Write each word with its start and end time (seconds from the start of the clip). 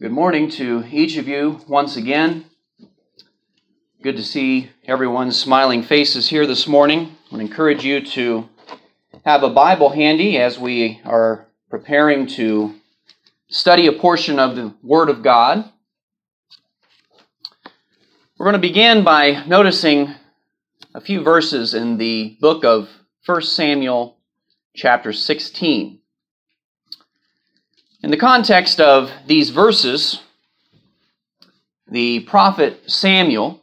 Good 0.00 0.12
morning 0.12 0.48
to 0.52 0.82
each 0.90 1.18
of 1.18 1.28
you 1.28 1.60
once 1.68 1.94
again. 1.94 2.46
Good 4.02 4.16
to 4.16 4.24
see 4.24 4.70
everyone's 4.86 5.38
smiling 5.38 5.82
faces 5.82 6.30
here 6.30 6.46
this 6.46 6.66
morning. 6.66 7.18
I 7.30 7.36
would 7.36 7.42
encourage 7.42 7.84
you 7.84 8.00
to 8.06 8.48
have 9.26 9.42
a 9.42 9.50
Bible 9.50 9.90
handy 9.90 10.38
as 10.38 10.58
we 10.58 11.02
are 11.04 11.48
preparing 11.68 12.26
to 12.28 12.76
study 13.50 13.88
a 13.88 13.92
portion 13.92 14.38
of 14.38 14.56
the 14.56 14.72
Word 14.82 15.10
of 15.10 15.22
God. 15.22 15.70
We're 18.38 18.46
going 18.46 18.54
to 18.54 18.58
begin 18.58 19.04
by 19.04 19.44
noticing 19.44 20.14
a 20.94 21.02
few 21.02 21.22
verses 21.22 21.74
in 21.74 21.98
the 21.98 22.38
book 22.40 22.64
of 22.64 22.88
1 23.26 23.42
Samuel, 23.42 24.16
chapter 24.74 25.12
16. 25.12 25.99
In 28.02 28.10
the 28.10 28.16
context 28.16 28.80
of 28.80 29.12
these 29.26 29.50
verses, 29.50 30.20
the 31.86 32.20
prophet 32.20 32.90
Samuel 32.90 33.60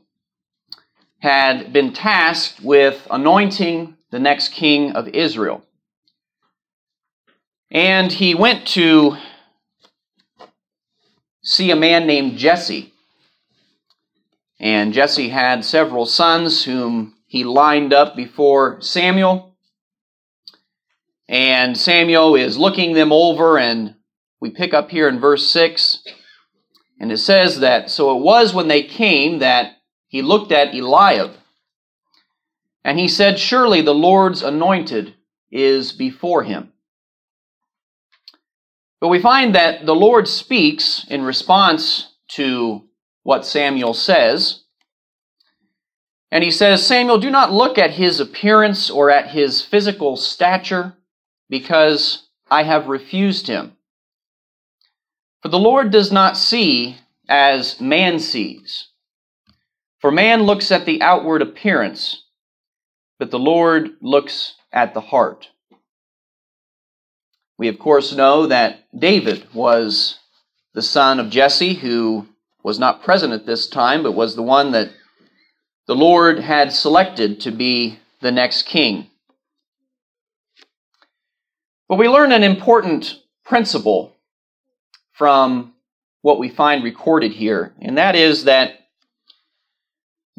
had 1.17 1.73
been 1.73 1.91
tasked 1.91 2.61
with 2.61 3.07
anointing 3.09 3.97
the 4.11 4.19
next 4.19 4.49
king 4.49 4.91
of 4.91 5.07
Israel. 5.07 5.63
And 7.71 8.11
he 8.11 8.35
went 8.35 8.67
to 8.67 9.17
see 11.41 11.71
a 11.71 11.75
man 11.75 12.05
named 12.05 12.37
Jesse. 12.37 12.93
And 14.59 14.93
Jesse 14.93 15.29
had 15.29 15.65
several 15.65 16.05
sons 16.05 16.63
whom 16.63 17.15
he 17.25 17.43
lined 17.43 17.91
up 17.91 18.15
before 18.15 18.81
Samuel. 18.81 19.55
And 21.27 21.75
Samuel 21.75 22.35
is 22.35 22.55
looking 22.55 22.93
them 22.93 23.11
over 23.11 23.57
and 23.57 23.95
we 24.39 24.49
pick 24.49 24.73
up 24.73 24.91
here 24.91 25.07
in 25.07 25.19
verse 25.19 25.49
6, 25.49 26.03
and 26.99 27.11
it 27.11 27.17
says 27.17 27.59
that, 27.59 27.89
So 27.89 28.15
it 28.15 28.21
was 28.21 28.53
when 28.53 28.67
they 28.67 28.83
came 28.83 29.39
that 29.39 29.77
he 30.07 30.21
looked 30.21 30.51
at 30.51 30.73
Eliab, 30.73 31.31
and 32.83 32.99
he 32.99 33.07
said, 33.07 33.39
Surely 33.39 33.81
the 33.81 33.93
Lord's 33.93 34.41
anointed 34.41 35.15
is 35.51 35.91
before 35.91 36.43
him. 36.43 36.71
But 38.99 39.09
we 39.09 39.21
find 39.21 39.53
that 39.55 39.85
the 39.85 39.95
Lord 39.95 40.27
speaks 40.27 41.05
in 41.09 41.21
response 41.21 42.15
to 42.29 42.83
what 43.23 43.45
Samuel 43.45 43.93
says. 43.93 44.63
And 46.31 46.43
he 46.43 46.51
says, 46.51 46.85
Samuel, 46.85 47.19
do 47.19 47.29
not 47.29 47.53
look 47.53 47.77
at 47.77 47.91
his 47.91 48.19
appearance 48.19 48.89
or 48.89 49.09
at 49.09 49.29
his 49.29 49.61
physical 49.61 50.17
stature, 50.17 50.95
because 51.49 52.27
I 52.49 52.63
have 52.63 52.87
refused 52.87 53.47
him. 53.47 53.76
For 55.41 55.49
the 55.49 55.59
Lord 55.59 55.91
does 55.91 56.11
not 56.11 56.37
see 56.37 56.97
as 57.29 57.79
man 57.79 58.19
sees. 58.19 58.87
For 59.99 60.11
man 60.11 60.43
looks 60.43 60.71
at 60.71 60.85
the 60.85 61.01
outward 61.01 61.41
appearance, 61.41 62.23
but 63.19 63.31
the 63.31 63.39
Lord 63.39 63.91
looks 64.01 64.53
at 64.71 64.93
the 64.93 65.01
heart. 65.01 65.49
We, 67.57 67.67
of 67.67 67.79
course, 67.79 68.13
know 68.13 68.47
that 68.47 68.83
David 68.97 69.47
was 69.53 70.19
the 70.73 70.81
son 70.81 71.19
of 71.19 71.29
Jesse, 71.29 71.73
who 71.73 72.27
was 72.63 72.77
not 72.77 73.03
present 73.03 73.33
at 73.33 73.45
this 73.45 73.67
time, 73.67 74.03
but 74.03 74.11
was 74.11 74.35
the 74.35 74.43
one 74.43 74.71
that 74.73 74.91
the 75.87 75.95
Lord 75.95 76.39
had 76.39 76.71
selected 76.71 77.39
to 77.41 77.51
be 77.51 77.97
the 78.21 78.31
next 78.31 78.63
king. 78.63 79.07
But 81.87 81.97
we 81.97 82.09
learn 82.09 82.31
an 82.31 82.43
important 82.43 83.21
principle 83.45 84.16
from 85.17 85.73
what 86.21 86.39
we 86.39 86.49
find 86.49 86.83
recorded 86.83 87.31
here, 87.31 87.73
and 87.81 87.97
that 87.97 88.15
is 88.15 88.43
that 88.43 88.87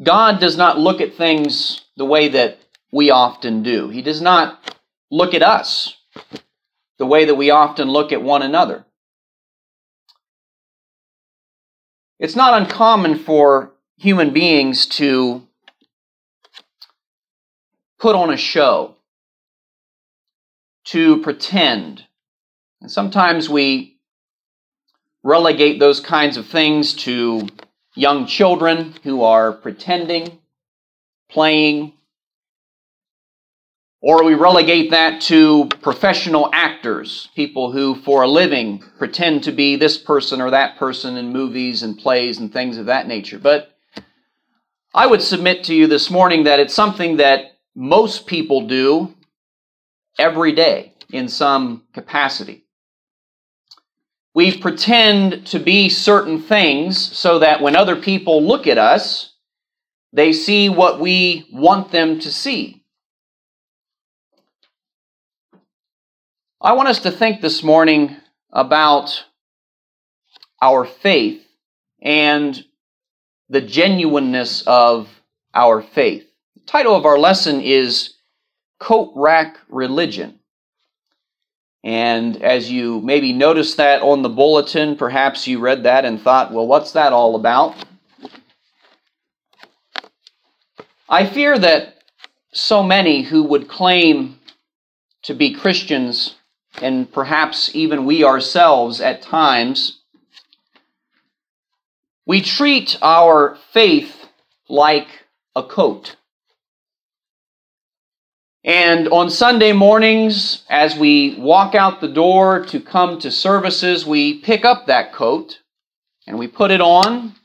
God 0.01 0.39
does 0.39 0.55
not 0.55 0.79
look 0.79 1.01
at 1.01 1.15
things 1.15 1.81
the 1.97 2.05
way 2.05 2.29
that 2.29 2.59
we 2.91 3.09
often 3.09 3.61
do. 3.63 3.89
He 3.89 4.01
does 4.01 4.21
not 4.21 4.77
look 5.11 5.33
at 5.33 5.43
us 5.43 5.95
the 6.97 7.05
way 7.05 7.25
that 7.25 7.35
we 7.35 7.49
often 7.49 7.89
look 7.89 8.11
at 8.11 8.21
one 8.21 8.41
another. 8.41 8.85
It's 12.19 12.35
not 12.35 12.61
uncommon 12.61 13.19
for 13.19 13.73
human 13.97 14.31
beings 14.31 14.85
to 14.85 15.47
put 17.99 18.15
on 18.15 18.31
a 18.31 18.37
show, 18.37 18.95
to 20.85 21.21
pretend. 21.21 22.05
And 22.81 22.89
sometimes 22.89 23.49
we 23.49 23.98
relegate 25.23 25.79
those 25.79 25.99
kinds 25.99 26.37
of 26.37 26.47
things 26.47 26.93
to 26.93 27.47
young 27.95 28.25
children 28.25 28.95
who 29.03 29.23
are 29.23 29.51
pretending, 29.51 30.39
playing, 31.29 31.93
or 34.01 34.23
we 34.23 34.33
relegate 34.33 34.91
that 34.91 35.21
to 35.23 35.67
professional 35.81 36.49
actors, 36.53 37.29
people 37.35 37.71
who, 37.71 37.95
for 37.95 38.21
a 38.21 38.27
living, 38.27 38.81
pretend 38.97 39.43
to 39.43 39.51
be 39.51 39.75
this 39.75 39.97
person 39.97 40.39
or 40.39 40.51
that 40.51 40.77
person 40.77 41.17
in 41.17 41.33
movies 41.33 41.83
and 41.83 41.97
plays 41.97 42.39
and 42.39 42.53
things 42.53 42.77
of 42.77 42.85
that 42.85 43.07
nature. 43.07 43.37
But 43.37 43.75
I 44.93 45.05
would 45.05 45.21
submit 45.21 45.65
to 45.65 45.75
you 45.75 45.87
this 45.87 46.09
morning 46.09 46.45
that 46.45 46.61
it's 46.61 46.73
something 46.73 47.17
that 47.17 47.57
most 47.75 48.25
people 48.25 48.67
do 48.67 49.13
every 50.17 50.53
day 50.53 50.93
in 51.11 51.27
some 51.27 51.83
capacity. 51.93 52.63
We 54.39 54.57
pretend 54.57 55.47
to 55.47 55.59
be 55.59 55.89
certain 55.89 56.41
things 56.41 56.97
so 56.97 57.39
that 57.39 57.61
when 57.61 57.75
other 57.75 57.97
people 57.97 58.41
look 58.41 58.67
at 58.67 58.77
us, 58.77 59.33
they 60.13 60.31
see 60.31 60.69
what 60.69 61.01
we 61.01 61.49
want 61.51 61.91
them 61.91 62.21
to 62.21 62.31
see. 62.31 62.81
I 66.61 66.71
want 66.71 66.87
us 66.87 67.01
to 67.01 67.11
think 67.11 67.41
this 67.41 67.63
morning 67.63 68.15
about 68.49 69.25
our 70.61 70.85
faith 70.85 71.45
and 72.01 72.63
the 73.49 73.59
genuineness 73.59 74.63
of 74.65 75.09
our 75.53 75.81
faith. 75.81 76.25
The 76.55 76.61
title 76.61 76.95
of 76.95 77.05
our 77.05 77.19
lesson 77.19 77.59
is 77.59 78.13
Coat 78.79 79.11
Rack 79.17 79.57
Religion. 79.67 80.38
And 81.83 82.41
as 82.43 82.69
you 82.69 82.99
maybe 83.01 83.31
noticed 83.31 83.77
that 83.77 84.01
on 84.01 84.21
the 84.21 84.29
bulletin, 84.29 84.97
perhaps 84.97 85.47
you 85.47 85.59
read 85.59 85.83
that 85.83 86.05
and 86.05 86.21
thought, 86.21 86.51
well, 86.51 86.67
what's 86.67 86.91
that 86.91 87.13
all 87.13 87.35
about? 87.35 87.75
I 91.07 91.25
fear 91.25 91.57
that 91.57 92.03
so 92.51 92.83
many 92.83 93.23
who 93.23 93.43
would 93.43 93.67
claim 93.67 94.39
to 95.23 95.33
be 95.33 95.53
Christians, 95.53 96.35
and 96.81 97.11
perhaps 97.11 97.73
even 97.73 98.05
we 98.05 98.23
ourselves 98.23 99.01
at 99.01 99.21
times, 99.21 100.01
we 102.25 102.41
treat 102.41 102.97
our 103.01 103.57
faith 103.71 104.27
like 104.67 105.07
a 105.55 105.63
coat. 105.63 106.15
And 108.63 109.07
on 109.07 109.29
Sunday 109.29 109.71
mornings, 109.71 110.63
as 110.69 110.97
we 110.97 111.35
walk 111.35 111.75
out 111.75 112.01
the 112.01 112.09
door 112.09 112.65
to 112.65 112.81
come 112.81 113.19
to 113.19 113.31
services, 113.31 114.05
we 114.05 114.39
pick 114.39 114.65
up 114.65 114.87
that 114.87 115.13
coat 115.13 115.59
and 116.27 116.37
we 116.37 116.47
put 116.47 116.71
it 116.71 116.81
on. 116.81 117.35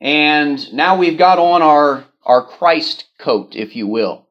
And 0.00 0.72
now 0.72 0.96
we've 0.96 1.18
got 1.18 1.38
on 1.38 1.62
our, 1.62 2.04
our 2.22 2.44
Christ 2.44 3.06
coat, 3.18 3.56
if 3.56 3.74
you 3.74 3.86
will. 3.86 4.28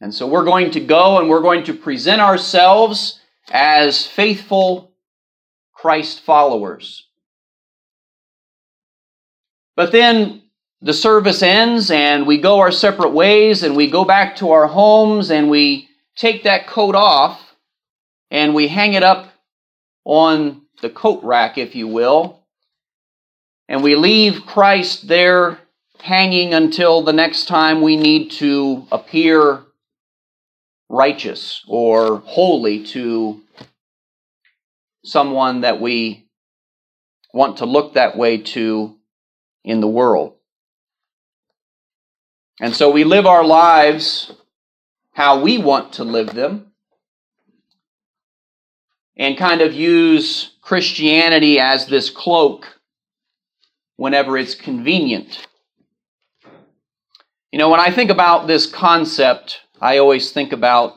And 0.00 0.14
so 0.14 0.26
we're 0.26 0.44
going 0.44 0.70
to 0.72 0.80
go 0.80 1.18
and 1.18 1.28
we're 1.28 1.42
going 1.42 1.64
to 1.64 1.74
present 1.74 2.22
ourselves 2.22 3.20
as 3.50 4.06
faithful 4.06 4.92
Christ 5.74 6.20
followers. 6.20 7.06
But 9.76 9.92
then 9.92 10.39
the 10.82 10.94
service 10.94 11.42
ends 11.42 11.90
and 11.90 12.26
we 12.26 12.38
go 12.38 12.60
our 12.60 12.72
separate 12.72 13.10
ways 13.10 13.62
and 13.62 13.76
we 13.76 13.90
go 13.90 14.04
back 14.04 14.36
to 14.36 14.50
our 14.50 14.66
homes 14.66 15.30
and 15.30 15.50
we 15.50 15.88
take 16.16 16.44
that 16.44 16.66
coat 16.66 16.94
off 16.94 17.54
and 18.30 18.54
we 18.54 18.68
hang 18.68 18.94
it 18.94 19.02
up 19.02 19.32
on 20.04 20.62
the 20.80 20.90
coat 20.90 21.22
rack, 21.22 21.58
if 21.58 21.74
you 21.74 21.86
will, 21.86 22.40
and 23.68 23.82
we 23.82 23.94
leave 23.94 24.46
Christ 24.46 25.06
there 25.06 25.58
hanging 26.00 26.54
until 26.54 27.02
the 27.02 27.12
next 27.12 27.46
time 27.46 27.82
we 27.82 27.96
need 27.96 28.30
to 28.30 28.86
appear 28.90 29.62
righteous 30.88 31.62
or 31.68 32.18
holy 32.24 32.84
to 32.86 33.40
someone 35.04 35.60
that 35.60 35.80
we 35.80 36.26
want 37.34 37.58
to 37.58 37.66
look 37.66 37.94
that 37.94 38.16
way 38.16 38.38
to 38.38 38.96
in 39.62 39.80
the 39.80 39.88
world. 39.88 40.34
And 42.60 42.76
so 42.76 42.90
we 42.90 43.04
live 43.04 43.26
our 43.26 43.42
lives 43.42 44.32
how 45.12 45.40
we 45.40 45.58
want 45.58 45.94
to 45.94 46.04
live 46.04 46.34
them. 46.34 46.66
and 49.16 49.36
kind 49.36 49.60
of 49.60 49.74
use 49.74 50.52
Christianity 50.62 51.60
as 51.60 51.86
this 51.86 52.08
cloak 52.08 52.66
whenever 53.96 54.38
it's 54.38 54.54
convenient. 54.54 55.46
You 57.52 57.58
know, 57.58 57.68
when 57.68 57.80
I 57.80 57.90
think 57.90 58.10
about 58.10 58.46
this 58.46 58.66
concept, 58.66 59.60
I 59.78 59.98
always 59.98 60.32
think 60.32 60.52
about 60.54 60.96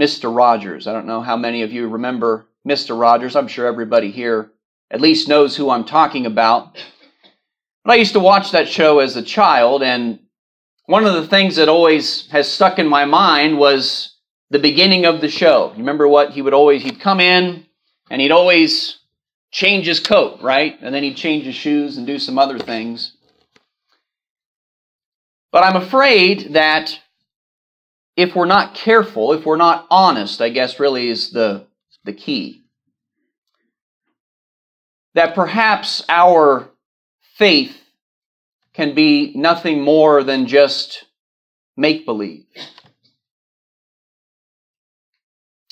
Mr. 0.00 0.34
Rogers. 0.34 0.86
I 0.86 0.92
don't 0.92 1.06
know 1.06 1.20
how 1.20 1.36
many 1.36 1.62
of 1.62 1.72
you 1.72 1.88
remember 1.88 2.46
Mr. 2.64 2.98
Rogers. 2.98 3.34
I'm 3.34 3.48
sure 3.48 3.66
everybody 3.66 4.12
here 4.12 4.52
at 4.92 5.00
least 5.00 5.26
knows 5.26 5.56
who 5.56 5.68
I'm 5.68 5.84
talking 5.84 6.26
about. 6.26 6.76
But 7.84 7.92
I 7.92 7.96
used 7.96 8.12
to 8.12 8.20
watch 8.20 8.52
that 8.52 8.68
show 8.68 9.00
as 9.00 9.16
a 9.16 9.22
child, 9.22 9.82
and 9.82 10.20
one 10.92 11.06
of 11.06 11.14
the 11.14 11.26
things 11.26 11.56
that 11.56 11.70
always 11.70 12.26
has 12.32 12.46
stuck 12.46 12.78
in 12.78 12.86
my 12.86 13.06
mind 13.06 13.56
was 13.56 14.16
the 14.50 14.58
beginning 14.58 15.06
of 15.06 15.22
the 15.22 15.28
show. 15.30 15.70
You 15.70 15.78
remember 15.78 16.06
what 16.06 16.32
he 16.32 16.42
would 16.42 16.52
always, 16.52 16.82
he'd 16.82 17.00
come 17.00 17.18
in 17.18 17.64
and 18.10 18.20
he'd 18.20 18.30
always 18.30 18.98
change 19.50 19.86
his 19.86 20.00
coat, 20.00 20.42
right? 20.42 20.76
And 20.82 20.94
then 20.94 21.02
he'd 21.02 21.16
change 21.16 21.46
his 21.46 21.54
shoes 21.54 21.96
and 21.96 22.06
do 22.06 22.18
some 22.18 22.38
other 22.38 22.58
things. 22.58 23.16
But 25.50 25.64
I'm 25.64 25.76
afraid 25.76 26.52
that 26.52 27.00
if 28.14 28.36
we're 28.36 28.44
not 28.44 28.74
careful, 28.74 29.32
if 29.32 29.46
we're 29.46 29.56
not 29.56 29.86
honest, 29.90 30.42
I 30.42 30.50
guess 30.50 30.78
really 30.78 31.08
is 31.08 31.30
the, 31.30 31.68
the 32.04 32.12
key. 32.12 32.64
That 35.14 35.34
perhaps 35.34 36.04
our 36.10 36.68
faith 37.38 37.81
can 38.74 38.94
be 38.94 39.32
nothing 39.34 39.82
more 39.82 40.22
than 40.22 40.46
just 40.46 41.04
make 41.76 42.06
believe. 42.06 42.46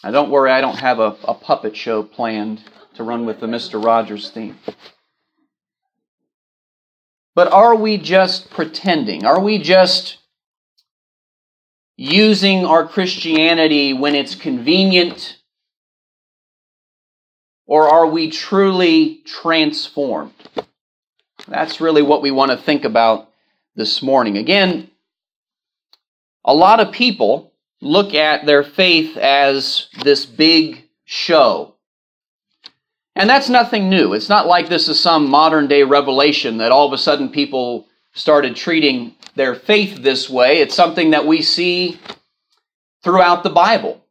Now, 0.03 0.11
don't 0.11 0.31
worry, 0.31 0.51
I 0.51 0.61
don't 0.61 0.79
have 0.79 0.99
a, 0.99 1.17
a 1.25 1.35
puppet 1.35 1.77
show 1.77 2.03
planned 2.03 2.63
to 2.95 3.03
run 3.03 3.27
with 3.27 3.41
the 3.41 3.47
Mr. 3.47 3.83
Rogers 3.83 4.31
theme. 4.31 4.59
But 7.35 7.53
are 7.53 7.75
we 7.75 7.97
just 7.97 8.51
pretending? 8.51 9.25
Are 9.25 9.41
we 9.41 9.59
just 9.59 10.19
using 11.97 12.65
our 12.65 12.87
Christianity 12.87 13.93
when 13.93 14.15
it's 14.15 14.35
convenient? 14.35 15.37
Or 17.67 17.89
are 17.89 18.07
we 18.07 18.31
truly 18.31 19.21
transformed? 19.25 20.33
That's 21.49 21.81
really 21.81 22.03
what 22.03 22.23
we 22.23 22.31
want 22.31 22.51
to 22.51 22.57
think 22.57 22.85
about 22.85 23.31
this 23.75 24.03
morning. 24.03 24.37
Again, 24.37 24.91
a 26.45 26.55
lot 26.55 26.81
of 26.81 26.93
people 26.93 27.53
look 27.81 28.15
at 28.15 28.47
their 28.47 28.63
faith 28.63 29.17
as 29.17 29.89
this 30.03 30.27
big 30.27 30.89
show. 31.05 31.75
And 33.17 33.29
that's 33.29 33.49
nothing 33.49 33.91
new. 33.91 34.13
It's 34.13 34.29
not 34.29 34.47
like 34.47 34.69
this 34.69 34.89
is 34.89 35.01
some 35.01 35.29
modern 35.29 35.67
day 35.67 35.83
revelation 35.83 36.59
that 36.59 36.73
all 36.73 36.87
of 36.87 36.93
a 36.93 36.99
sudden 36.99 37.31
people 37.31 37.89
started 38.13 38.57
treating 38.57 39.15
their 39.35 39.55
faith 39.55 40.03
this 40.03 40.29
way. 40.29 40.59
It's 40.59 40.75
something 40.75 41.11
that 41.11 41.27
we 41.27 41.43
see 41.43 41.99
throughout 43.03 43.43
the 43.43 43.51
Bible. 43.51 44.05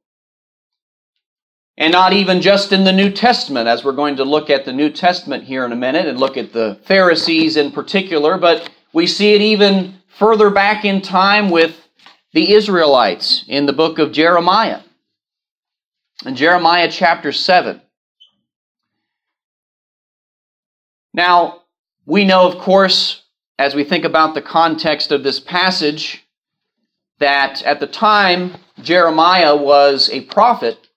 And 1.79 1.93
not 1.93 2.11
even 2.11 2.41
just 2.41 2.73
in 2.73 2.83
the 2.83 2.91
New 2.91 3.09
Testament, 3.09 3.69
as 3.69 3.85
we're 3.85 3.93
going 3.93 4.17
to 4.17 4.25
look 4.25 4.49
at 4.49 4.65
the 4.65 4.73
New 4.73 4.89
Testament 4.89 5.45
here 5.45 5.63
in 5.63 5.71
a 5.71 5.77
minute 5.77 6.07
and 6.07 6.19
look 6.19 6.35
at 6.35 6.51
the 6.51 6.77
Pharisees 6.83 7.55
in 7.55 7.71
particular, 7.71 8.37
but 8.37 8.69
we 8.91 9.07
see 9.07 9.33
it 9.33 9.39
even 9.39 9.95
further 10.09 10.49
back 10.49 10.83
in 10.83 11.01
time 11.01 11.49
with 11.49 11.87
the 12.33 12.51
Israelites 12.51 13.45
in 13.47 13.65
the 13.65 13.71
book 13.71 13.97
of 13.97 14.11
Jeremiah. 14.11 14.81
In 16.25 16.35
Jeremiah 16.35 16.91
chapter 16.91 17.31
7. 17.31 17.81
Now, 21.13 21.61
we 22.05 22.25
know, 22.25 22.45
of 22.45 22.57
course, 22.57 23.23
as 23.57 23.73
we 23.73 23.85
think 23.85 24.03
about 24.03 24.33
the 24.33 24.41
context 24.41 25.13
of 25.13 25.23
this 25.23 25.39
passage, 25.39 26.27
that 27.19 27.63
at 27.63 27.79
the 27.79 27.87
time 27.87 28.55
Jeremiah 28.81 29.55
was 29.55 30.09
a 30.09 30.21
prophet, 30.21 30.88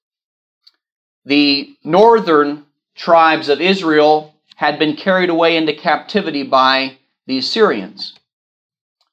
the 1.25 1.77
northern 1.85 2.67
tribes 2.95 3.49
of 3.49 3.61
Israel 3.61 4.35
had 4.57 4.79
been 4.79 4.97
carried 4.97 5.31
away 5.31 5.57
into 5.57 5.73
captivity 5.73 6.43
by 6.43 6.99
the 7.27 7.39
Assyrians 7.39 8.15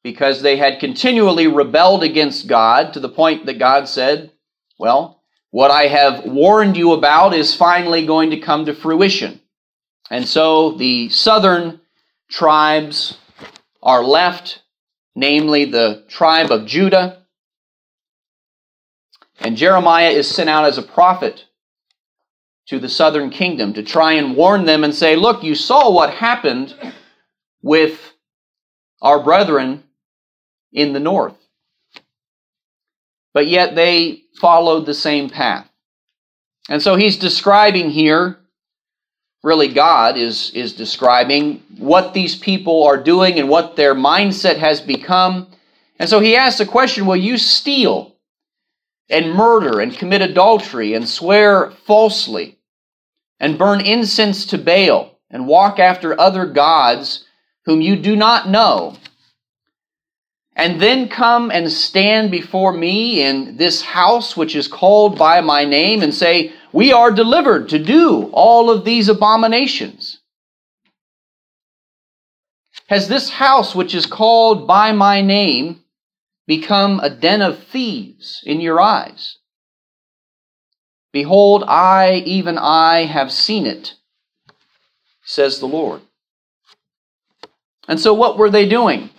because 0.03 0.41
they 0.41 0.57
had 0.57 0.79
continually 0.79 1.47
rebelled 1.47 2.03
against 2.03 2.47
God 2.47 2.93
to 2.93 2.99
the 2.99 3.09
point 3.09 3.45
that 3.45 3.59
God 3.59 3.87
said, 3.87 4.31
Well, 4.77 5.21
what 5.51 5.71
I 5.71 5.87
have 5.87 6.25
warned 6.25 6.77
you 6.77 6.93
about 6.93 7.33
is 7.33 7.55
finally 7.55 8.05
going 8.05 8.29
to 8.31 8.39
come 8.39 8.65
to 8.65 8.73
fruition. 8.73 9.41
And 10.09 10.27
so 10.27 10.71
the 10.71 11.09
southern 11.09 11.81
tribes 12.29 13.17
are 13.81 14.03
left, 14.03 14.61
namely 15.15 15.65
the 15.65 16.03
tribe 16.07 16.51
of 16.51 16.65
Judah. 16.65 17.23
And 19.39 19.57
Jeremiah 19.57 20.09
is 20.09 20.27
sent 20.27 20.49
out 20.49 20.65
as 20.65 20.77
a 20.77 20.83
prophet 20.83 21.45
to 22.69 22.77
the 22.79 22.89
southern 22.89 23.31
kingdom 23.31 23.73
to 23.73 23.81
try 23.81 24.13
and 24.13 24.35
warn 24.35 24.65
them 24.65 24.83
and 24.83 24.93
say, 24.93 25.15
Look, 25.15 25.43
you 25.43 25.55
saw 25.55 25.91
what 25.91 26.13
happened 26.13 26.75
with 27.63 28.13
our 29.01 29.23
brethren 29.23 29.83
in 30.71 30.93
the 30.93 30.99
north. 30.99 31.35
But 33.33 33.47
yet 33.47 33.73
they 33.73 34.21
followed 34.39 34.85
the 34.85 34.93
same 34.93 35.29
path. 35.29 35.67
And 36.69 36.79
so 36.81 36.95
he's 36.95 37.17
describing 37.17 37.89
here, 37.89 38.37
really, 39.41 39.73
God 39.73 40.15
is, 40.15 40.51
is 40.51 40.73
describing 40.73 41.63
what 41.79 42.13
these 42.13 42.35
people 42.35 42.83
are 42.83 43.01
doing 43.01 43.39
and 43.39 43.49
what 43.49 43.77
their 43.77 43.95
mindset 43.95 44.57
has 44.57 44.79
become. 44.79 45.47
And 45.97 46.07
so 46.07 46.19
he 46.19 46.35
asks 46.35 46.59
the 46.59 46.67
question 46.67 47.07
Will 47.07 47.15
you 47.15 47.39
steal 47.39 48.15
and 49.09 49.33
murder 49.33 49.79
and 49.79 49.97
commit 49.97 50.21
adultery 50.21 50.93
and 50.93 51.09
swear 51.09 51.71
falsely 51.87 52.58
and 53.39 53.57
burn 53.57 53.81
incense 53.81 54.45
to 54.47 54.57
Baal 54.57 55.17
and 55.29 55.47
walk 55.47 55.79
after 55.79 56.19
other 56.19 56.45
gods 56.45 57.25
whom 57.65 57.81
you 57.81 57.95
do 57.95 58.15
not 58.15 58.49
know? 58.49 58.97
and 60.59 60.81
then 60.81 61.07
come 61.07 61.49
and 61.51 61.71
stand 61.71 62.29
before 62.29 62.73
me 62.73 63.21
in 63.21 63.55
this 63.55 63.81
house 63.81 64.35
which 64.35 64.57
is 64.57 64.67
called 64.67 65.17
by 65.17 65.39
my 65.39 65.63
name 65.63 66.03
and 66.03 66.13
say, 66.13 66.51
We 66.73 66.91
are 66.91 67.11
delivered 67.11 67.69
to 67.69 67.79
do 67.79 68.29
all 68.33 68.69
of 68.69 68.83
these 68.83 69.07
abominations? 69.07 70.19
Has 72.87 73.07
this 73.07 73.29
house 73.29 73.73
which 73.73 73.95
is 73.95 74.05
called 74.05 74.67
by 74.67 74.91
my 74.91 75.21
name 75.21 75.81
become 76.45 76.99
a 76.99 77.09
den 77.09 77.41
of 77.41 77.63
thieves 77.63 78.41
in 78.45 78.59
your 78.59 78.81
eyes? 78.81 79.37
Behold, 81.11 81.63
I, 81.67 82.23
even 82.25 82.57
I, 82.57 83.05
have 83.05 83.31
seen 83.31 83.65
it, 83.65 83.95
says 85.23 85.59
the 85.59 85.67
Lord. 85.67 86.01
And 87.87 87.99
so, 87.99 88.13
what 88.13 88.37
were 88.37 88.51
they 88.51 88.69
doing? 88.69 89.09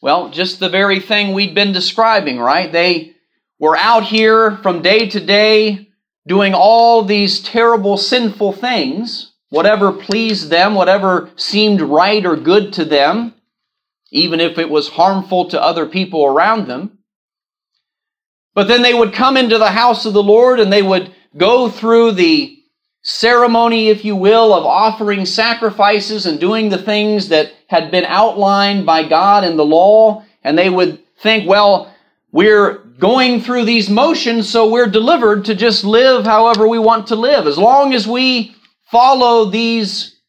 Well, 0.00 0.30
just 0.30 0.58
the 0.58 0.70
very 0.70 0.98
thing 0.98 1.32
we'd 1.32 1.54
been 1.54 1.72
describing, 1.72 2.38
right? 2.38 2.72
They 2.72 3.14
were 3.58 3.76
out 3.76 4.04
here 4.04 4.56
from 4.58 4.82
day 4.82 5.08
to 5.10 5.20
day 5.20 5.88
doing 6.26 6.54
all 6.54 7.02
these 7.04 7.40
terrible, 7.40 7.96
sinful 7.96 8.52
things, 8.54 9.32
whatever 9.50 9.92
pleased 9.92 10.50
them, 10.50 10.74
whatever 10.74 11.30
seemed 11.36 11.80
right 11.80 12.24
or 12.24 12.36
good 12.36 12.72
to 12.72 12.84
them, 12.84 13.34
even 14.10 14.40
if 14.40 14.58
it 14.58 14.70
was 14.70 14.88
harmful 14.88 15.48
to 15.50 15.62
other 15.62 15.86
people 15.86 16.24
around 16.24 16.66
them. 16.66 16.98
But 18.54 18.68
then 18.68 18.82
they 18.82 18.94
would 18.94 19.12
come 19.12 19.36
into 19.36 19.58
the 19.58 19.70
house 19.70 20.04
of 20.04 20.12
the 20.12 20.22
Lord 20.22 20.60
and 20.60 20.72
they 20.72 20.82
would 20.82 21.14
go 21.36 21.68
through 21.68 22.12
the 22.12 22.58
ceremony, 23.02 23.88
if 23.88 24.04
you 24.04 24.14
will, 24.14 24.52
of 24.54 24.64
offering 24.64 25.26
sacrifices 25.26 26.26
and 26.26 26.38
doing 26.38 26.68
the 26.68 26.78
things 26.78 27.28
that 27.28 27.52
had 27.66 27.90
been 27.90 28.04
outlined 28.04 28.86
by 28.86 29.08
God 29.08 29.44
in 29.44 29.56
the 29.56 29.64
law, 29.64 30.24
and 30.44 30.56
they 30.56 30.70
would 30.70 30.98
think, 31.16 31.48
well, 31.48 31.92
we're 32.30 32.78
going 32.98 33.40
through 33.40 33.64
these 33.64 33.90
motions, 33.90 34.48
so 34.48 34.70
we're 34.70 34.86
delivered 34.86 35.44
to 35.46 35.54
just 35.54 35.84
live 35.84 36.24
however 36.24 36.68
we 36.68 36.78
want 36.78 37.08
to 37.08 37.16
live. 37.16 37.46
As 37.46 37.58
long 37.58 37.92
as 37.92 38.06
we 38.06 38.54
follow 38.90 39.46
these 39.46 40.20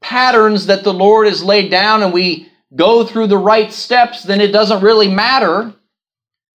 patterns 0.00 0.66
that 0.66 0.84
the 0.84 0.92
Lord 0.92 1.26
has 1.26 1.42
laid 1.42 1.70
down 1.70 2.02
and 2.02 2.12
we 2.12 2.48
go 2.74 3.04
through 3.04 3.28
the 3.28 3.38
right 3.38 3.72
steps, 3.72 4.22
then 4.22 4.40
it 4.40 4.52
doesn't 4.52 4.82
really 4.82 5.08
matter 5.08 5.72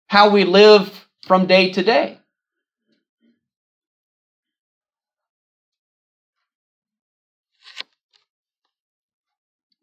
how 0.08 0.30
we 0.30 0.44
live 0.44 1.08
from 1.30 1.46
day 1.46 1.72
to 1.72 1.84
day. 1.84 2.18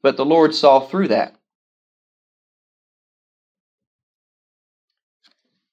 But 0.03 0.17
the 0.17 0.25
Lord 0.25 0.57
saw 0.57 0.81
through 0.81 1.07
that. 1.07 1.37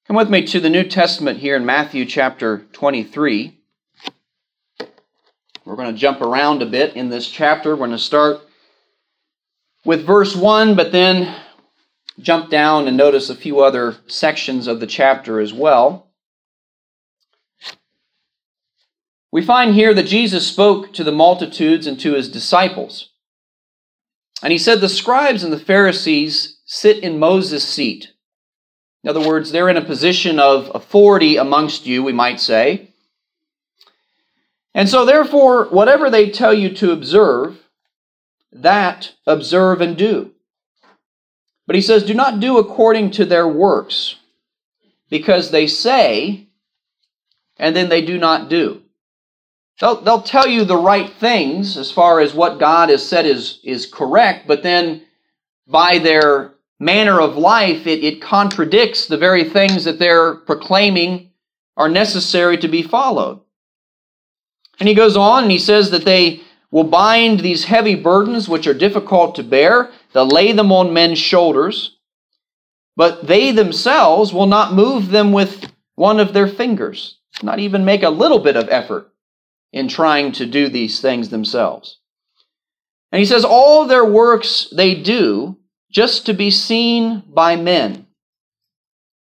Come 0.05 0.15
with 0.15 0.29
me 0.29 0.45
to 0.45 0.59
the 0.59 0.69
New 0.69 0.83
Testament 0.83 1.39
here 1.39 1.55
in 1.55 1.65
Matthew 1.65 2.05
chapter 2.05 2.67
23. 2.73 3.57
We're 5.65 5.75
going 5.75 5.91
to 5.91 5.99
jump 5.99 6.21
around 6.21 6.61
a 6.61 6.67
bit 6.67 6.95
in 6.95 7.09
this 7.09 7.27
chapter. 7.27 7.71
We're 7.71 7.87
going 7.87 7.91
to 7.91 7.97
start 7.97 8.41
with 9.83 10.05
verse 10.05 10.35
1, 10.35 10.75
but 10.75 10.91
then 10.91 11.35
jump 12.19 12.49
down 12.49 12.87
and 12.87 12.95
notice 12.95 13.29
a 13.29 13.35
few 13.35 13.59
other 13.59 13.97
sections 14.07 14.67
of 14.67 14.79
the 14.79 14.87
chapter 14.87 15.39
as 15.39 15.53
well. 15.53 16.07
We 19.31 19.41
find 19.41 19.73
here 19.73 19.95
that 19.95 20.05
Jesus 20.05 20.45
spoke 20.45 20.93
to 20.93 21.03
the 21.03 21.11
multitudes 21.11 21.87
and 21.87 21.99
to 22.01 22.13
his 22.13 22.29
disciples. 22.29 23.09
And 24.43 24.51
he 24.51 24.59
said, 24.59 24.79
The 24.79 24.89
scribes 24.89 25.43
and 25.43 25.51
the 25.51 25.57
Pharisees 25.57 26.59
sit 26.65 26.99
in 26.99 27.17
Moses' 27.17 27.67
seat. 27.67 28.09
In 29.03 29.09
other 29.09 29.27
words, 29.27 29.51
they're 29.51 29.69
in 29.69 29.77
a 29.77 29.83
position 29.83 30.39
of 30.39 30.71
authority 30.75 31.37
amongst 31.37 31.87
you, 31.87 32.03
we 32.03 32.13
might 32.13 32.39
say. 32.39 32.89
And 34.75 34.87
so, 34.87 35.03
therefore, 35.03 35.65
whatever 35.65 36.09
they 36.09 36.29
tell 36.29 36.53
you 36.53 36.69
to 36.75 36.91
observe, 36.91 37.57
that 38.51 39.13
observe 39.25 39.81
and 39.81 39.97
do. 39.97 40.32
But 41.65 41.75
he 41.75 41.81
says, 41.81 42.03
Do 42.03 42.13
not 42.13 42.39
do 42.39 42.57
according 42.57 43.11
to 43.11 43.25
their 43.25 43.47
works, 43.47 44.15
because 45.09 45.51
they 45.51 45.67
say, 45.67 46.47
and 47.57 47.75
then 47.75 47.89
they 47.89 48.01
do 48.01 48.17
not 48.17 48.49
do. 48.49 48.81
They'll, 49.79 50.01
they'll 50.01 50.21
tell 50.21 50.47
you 50.47 50.65
the 50.65 50.77
right 50.77 51.09
things 51.09 51.77
as 51.77 51.91
far 51.91 52.19
as 52.19 52.33
what 52.33 52.59
God 52.59 52.89
has 52.89 53.07
said 53.07 53.25
is, 53.25 53.59
is 53.63 53.85
correct, 53.85 54.47
but 54.47 54.63
then 54.63 55.03
by 55.67 55.97
their 55.97 56.53
manner 56.79 57.19
of 57.19 57.37
life, 57.37 57.87
it, 57.87 58.03
it 58.03 58.21
contradicts 58.21 59.07
the 59.07 59.17
very 59.17 59.43
things 59.43 59.85
that 59.85 59.99
they're 59.99 60.35
proclaiming 60.35 61.31
are 61.77 61.89
necessary 61.89 62.57
to 62.57 62.67
be 62.67 62.83
followed. 62.83 63.39
And 64.79 64.89
he 64.89 64.95
goes 64.95 65.15
on 65.15 65.43
and 65.43 65.51
he 65.51 65.57
says 65.57 65.91
that 65.91 66.05
they 66.05 66.41
will 66.71 66.83
bind 66.83 67.39
these 67.39 67.65
heavy 67.65 67.95
burdens 67.95 68.49
which 68.49 68.67
are 68.67 68.73
difficult 68.73 69.35
to 69.35 69.43
bear, 69.43 69.91
they'll 70.13 70.27
lay 70.27 70.51
them 70.51 70.71
on 70.71 70.93
men's 70.93 71.19
shoulders, 71.19 71.97
but 72.95 73.27
they 73.27 73.51
themselves 73.51 74.33
will 74.33 74.45
not 74.45 74.73
move 74.73 75.09
them 75.09 75.31
with 75.31 75.71
one 75.95 76.19
of 76.19 76.33
their 76.33 76.47
fingers, 76.47 77.17
not 77.41 77.59
even 77.59 77.85
make 77.85 78.03
a 78.03 78.09
little 78.09 78.39
bit 78.39 78.55
of 78.55 78.69
effort 78.69 79.11
in 79.71 79.87
trying 79.87 80.31
to 80.33 80.45
do 80.45 80.69
these 80.69 81.01
things 81.01 81.29
themselves. 81.29 81.99
And 83.11 83.19
he 83.19 83.25
says, 83.25 83.45
All 83.45 83.85
their 83.85 84.05
works 84.05 84.67
they 84.75 84.95
do 84.95 85.57
just 85.91 86.25
to 86.25 86.33
be 86.33 86.49
seen 86.49 87.23
by 87.27 87.55
men. 87.55 88.07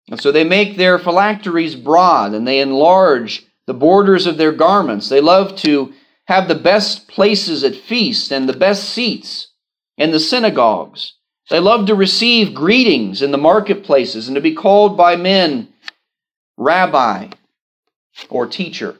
And 0.08 0.20
so 0.20 0.30
they 0.30 0.44
make 0.44 0.76
their 0.76 0.98
phylacteries 0.98 1.74
broad 1.74 2.32
and 2.32 2.46
they 2.46 2.60
enlarge 2.60 3.46
the 3.66 3.74
borders 3.74 4.26
of 4.26 4.38
their 4.38 4.52
garments. 4.52 5.08
They 5.08 5.20
love 5.20 5.56
to 5.58 5.92
have 6.26 6.48
the 6.48 6.54
best 6.54 7.08
places 7.08 7.64
at 7.64 7.74
feasts 7.74 8.30
and 8.30 8.48
the 8.48 8.56
best 8.56 8.88
seats 8.88 9.45
in 9.96 10.10
the 10.10 10.20
synagogues. 10.20 11.14
They 11.48 11.60
love 11.60 11.86
to 11.86 11.94
receive 11.94 12.54
greetings 12.54 13.22
in 13.22 13.30
the 13.30 13.38
marketplaces 13.38 14.28
and 14.28 14.34
to 14.34 14.40
be 14.40 14.54
called 14.54 14.96
by 14.96 15.16
men 15.16 15.68
rabbi 16.56 17.28
or 18.28 18.46
teacher. 18.46 18.96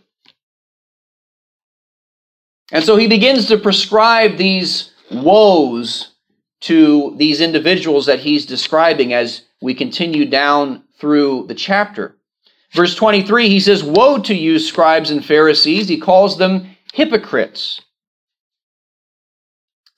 And 2.73 2.85
so 2.85 2.97
he 2.97 3.07
begins 3.07 3.47
to 3.47 3.59
prescribe 3.59 4.37
these 4.37 4.93
woes 5.11 6.13
to 6.61 7.15
these 7.17 7.41
individuals 7.41 8.07
that 8.07 8.21
he's 8.21 8.47
describing 8.47 9.13
as 9.13 9.43
we 9.61 9.75
continue 9.75 10.25
down 10.25 10.83
through 10.99 11.47
the 11.47 11.55
chapter. 11.55 12.17
Verse 12.73 12.95
23, 12.95 13.49
he 13.49 13.61
says, 13.61 13.85
Woe 13.85 14.19
to 14.19 14.35
you, 14.35 14.59
scribes 14.59 15.11
and 15.11 15.25
Pharisees. 15.25 15.89
He 15.89 15.99
calls 15.99 16.39
them 16.39 16.77
hypocrites. 16.93 17.81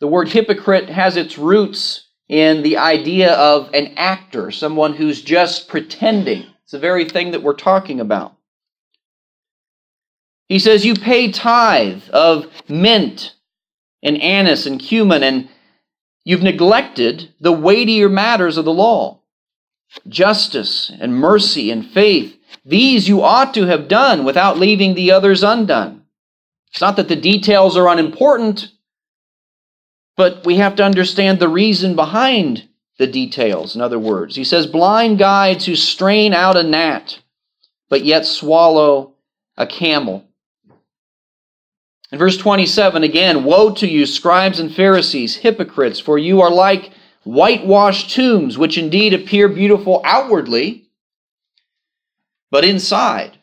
The 0.01 0.09
word 0.09 0.29
hypocrite 0.29 0.89
has 0.89 1.17
its 1.17 1.39
roots 1.39 2.07
in 2.29 2.63
the 2.63 2.77
idea 2.77 3.33
of 3.35 3.73
an 3.75 3.95
actor, 3.97 4.51
someone 4.51 4.95
who's 4.95 5.23
just 5.23 5.69
pretending. 5.69 6.47
It's 6.63 6.73
the 6.73 6.79
very 6.79 7.05
thing 7.05 7.33
that 7.33 7.43
we're 7.43 7.55
talking 7.55 8.01
about. 8.01 8.37
He 10.49 10.59
says, 10.59 10.85
You 10.85 10.95
pay 10.95 11.31
tithe 11.33 12.03
of 12.11 12.47
mint 12.69 13.35
and 14.03 14.21
anise 14.23 14.67
and 14.67 14.79
cumin, 14.79 15.23
and 15.23 15.49
you've 16.25 16.43
neglected 16.43 17.33
the 17.41 17.53
weightier 17.53 18.09
matters 18.09 18.57
of 18.57 18.65
the 18.65 18.73
law 18.73 19.19
justice 20.07 20.93
and 21.01 21.15
mercy 21.15 21.71
and 21.71 21.87
faith. 21.87 22.39
These 22.65 23.09
you 23.09 23.23
ought 23.23 23.55
to 23.55 23.67
have 23.67 23.89
done 23.89 24.25
without 24.25 24.59
leaving 24.59 24.95
the 24.95 25.13
others 25.13 25.43
undone. 25.43 26.05
It's 26.71 26.81
not 26.81 26.97
that 26.97 27.09
the 27.09 27.17
details 27.17 27.77
are 27.77 27.89
unimportant, 27.89 28.71
but 30.19 30.45
we 30.45 30.57
have 30.57 30.75
to 30.75 30.85
understand 30.85 31.39
the 31.39 31.49
reason 31.49 31.95
behind 31.95 32.69
the 32.99 33.07
details. 33.07 33.77
In 33.77 33.81
other 33.81 34.01
words, 34.01 34.35
he 34.35 34.43
says, 34.43 34.67
Blind 34.67 35.17
guides 35.17 35.65
who 35.65 35.77
strain 35.77 36.35
out 36.35 36.57
a 36.57 36.65
gnat, 36.65 37.21
but 37.89 38.05
yet 38.05 38.27
swallow 38.27 39.15
a 39.57 39.65
camel. 39.65 40.25
In 42.11 42.19
verse 42.19 42.37
27, 42.37 43.05
again, 43.05 43.45
Woe 43.45 43.73
to 43.75 43.87
you, 43.87 44.07
scribes 44.07 44.59
and 44.59 44.75
Pharisees, 44.75 45.37
hypocrites, 45.37 46.01
for 46.01 46.19
you 46.19 46.41
are 46.41 46.51
like 46.51 46.91
whitewashed 47.23 48.11
tombs, 48.11 48.59
which 48.59 48.77
indeed 48.77 49.15
appear 49.15 49.49
beautiful 49.49 50.01
outwardly, 50.05 50.91
but 52.51 52.65
inside 52.65 53.39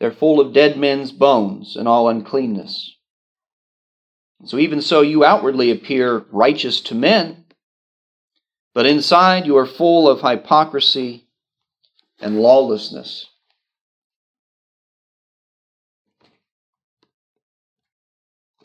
they're 0.00 0.10
full 0.10 0.40
of 0.40 0.52
dead 0.52 0.76
men's 0.76 1.12
bones 1.12 1.76
and 1.76 1.86
all 1.86 2.08
uncleanness. 2.08 2.97
So 4.44 4.58
even 4.58 4.80
so, 4.80 5.00
you 5.00 5.24
outwardly 5.24 5.70
appear 5.70 6.24
righteous 6.30 6.80
to 6.82 6.94
men, 6.94 7.44
but 8.72 8.86
inside 8.86 9.46
you 9.46 9.56
are 9.56 9.66
full 9.66 10.08
of 10.08 10.20
hypocrisy 10.20 11.26
and 12.20 12.40
lawlessness. 12.40 13.26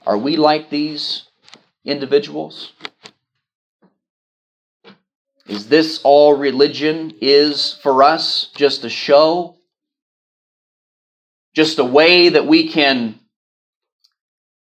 Are 0.05 0.17
we 0.17 0.35
like 0.35 0.69
these 0.69 1.23
individuals? 1.85 2.73
Is 5.47 5.67
this 5.67 6.01
all 6.03 6.35
religion 6.35 7.15
is 7.19 7.79
for 7.81 8.03
us? 8.03 8.51
Just 8.55 8.83
a 8.85 8.89
show? 8.89 9.57
Just 11.53 11.79
a 11.79 11.83
way 11.83 12.29
that 12.29 12.47
we 12.47 12.69
can 12.69 13.19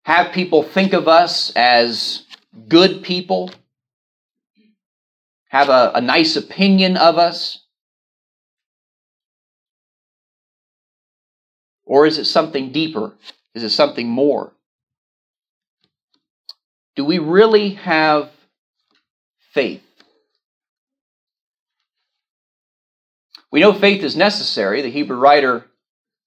have 0.07 0.31
people 0.31 0.63
think 0.63 0.93
of 0.93 1.09
us 1.09 1.51
as 1.53 2.23
good 2.69 3.03
people? 3.03 3.51
Have 5.49 5.67
a, 5.67 5.91
a 5.95 5.99
nice 5.99 6.37
opinion 6.37 6.95
of 6.95 7.17
us? 7.17 7.59
Or 11.83 12.05
is 12.05 12.17
it 12.17 12.23
something 12.23 12.71
deeper? 12.71 13.15
Is 13.53 13.63
it 13.63 13.71
something 13.71 14.07
more? 14.07 14.53
Do 16.95 17.03
we 17.03 17.19
really 17.19 17.71
have 17.71 18.29
faith? 19.51 19.83
We 23.51 23.59
know 23.59 23.73
faith 23.73 24.03
is 24.03 24.15
necessary. 24.15 24.81
The 24.81 24.89
Hebrew 24.89 25.17
writer 25.17 25.65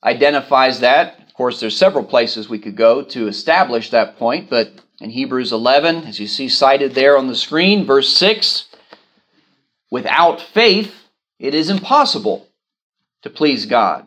identifies 0.04 0.80
that. 0.80 1.29
Course, 1.40 1.60
there's 1.60 1.76
several 1.76 2.04
places 2.04 2.48
we 2.50 2.58
could 2.58 2.76
go 2.76 3.02
to 3.02 3.26
establish 3.26 3.88
that 3.90 4.18
point, 4.18 4.50
but 4.50 4.72
in 5.00 5.08
Hebrews 5.08 5.52
11, 5.52 6.04
as 6.04 6.20
you 6.20 6.26
see 6.26 6.50
cited 6.50 6.94
there 6.94 7.16
on 7.16 7.28
the 7.28 7.34
screen, 7.34 7.86
verse 7.86 8.14
6, 8.14 8.66
without 9.90 10.42
faith, 10.42 11.08
it 11.38 11.54
is 11.54 11.70
impossible 11.70 12.46
to 13.22 13.30
please 13.30 13.64
God. 13.64 14.06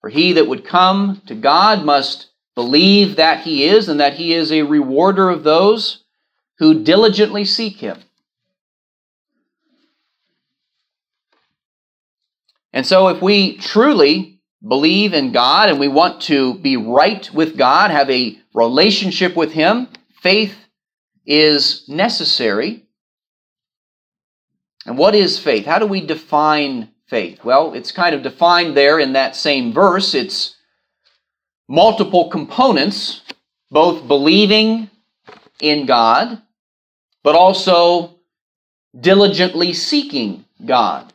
For 0.00 0.10
he 0.10 0.32
that 0.32 0.48
would 0.48 0.66
come 0.66 1.22
to 1.26 1.36
God 1.36 1.84
must 1.84 2.28
Believe 2.58 3.14
that 3.14 3.44
He 3.44 3.66
is 3.66 3.88
and 3.88 4.00
that 4.00 4.14
He 4.14 4.34
is 4.34 4.50
a 4.50 4.62
rewarder 4.62 5.30
of 5.30 5.44
those 5.44 6.02
who 6.58 6.82
diligently 6.82 7.44
seek 7.44 7.76
Him. 7.76 8.00
And 12.72 12.84
so, 12.84 13.06
if 13.06 13.22
we 13.22 13.58
truly 13.58 14.37
believe 14.66 15.14
in 15.14 15.32
God 15.32 15.68
and 15.68 15.78
we 15.78 15.88
want 15.88 16.22
to 16.22 16.54
be 16.54 16.76
right 16.76 17.30
with 17.32 17.56
God, 17.56 17.90
have 17.90 18.10
a 18.10 18.38
relationship 18.54 19.36
with 19.36 19.52
Him, 19.52 19.88
faith 20.20 20.56
is 21.26 21.84
necessary. 21.88 22.84
And 24.86 24.96
what 24.96 25.14
is 25.14 25.38
faith? 25.38 25.66
How 25.66 25.78
do 25.78 25.86
we 25.86 26.04
define 26.04 26.90
faith? 27.06 27.44
Well, 27.44 27.74
it's 27.74 27.92
kind 27.92 28.14
of 28.14 28.22
defined 28.22 28.76
there 28.76 28.98
in 28.98 29.12
that 29.12 29.36
same 29.36 29.72
verse. 29.72 30.14
It's 30.14 30.56
multiple 31.68 32.30
components, 32.30 33.22
both 33.70 34.08
believing 34.08 34.90
in 35.60 35.86
God, 35.86 36.40
but 37.22 37.34
also 37.34 38.16
diligently 38.98 39.72
seeking 39.74 40.44
God. 40.64 41.12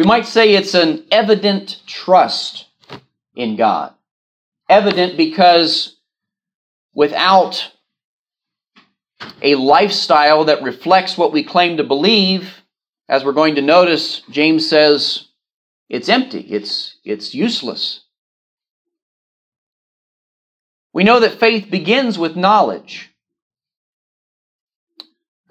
We 0.00 0.06
might 0.06 0.24
say 0.24 0.54
it's 0.54 0.72
an 0.72 1.04
evident 1.10 1.82
trust 1.86 2.64
in 3.34 3.56
God. 3.56 3.92
Evident 4.66 5.18
because 5.18 5.96
without 6.94 7.70
a 9.42 9.56
lifestyle 9.56 10.46
that 10.46 10.62
reflects 10.62 11.18
what 11.18 11.34
we 11.34 11.44
claim 11.44 11.76
to 11.76 11.84
believe, 11.84 12.62
as 13.10 13.26
we're 13.26 13.34
going 13.34 13.56
to 13.56 13.60
notice, 13.60 14.22
James 14.30 14.66
says 14.66 15.26
it's 15.90 16.08
empty, 16.08 16.46
it's, 16.48 16.96
it's 17.04 17.34
useless. 17.34 18.00
We 20.94 21.04
know 21.04 21.20
that 21.20 21.38
faith 21.38 21.70
begins 21.70 22.18
with 22.18 22.36
knowledge. 22.36 23.10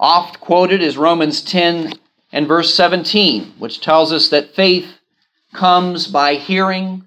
Oft 0.00 0.40
quoted 0.40 0.82
is 0.82 0.98
Romans 0.98 1.40
10 1.40 1.99
and 2.32 2.46
verse 2.46 2.74
17, 2.74 3.54
which 3.58 3.80
tells 3.80 4.12
us 4.12 4.28
that 4.28 4.54
faith 4.54 4.98
comes 5.52 6.06
by 6.06 6.34
hearing, 6.34 7.04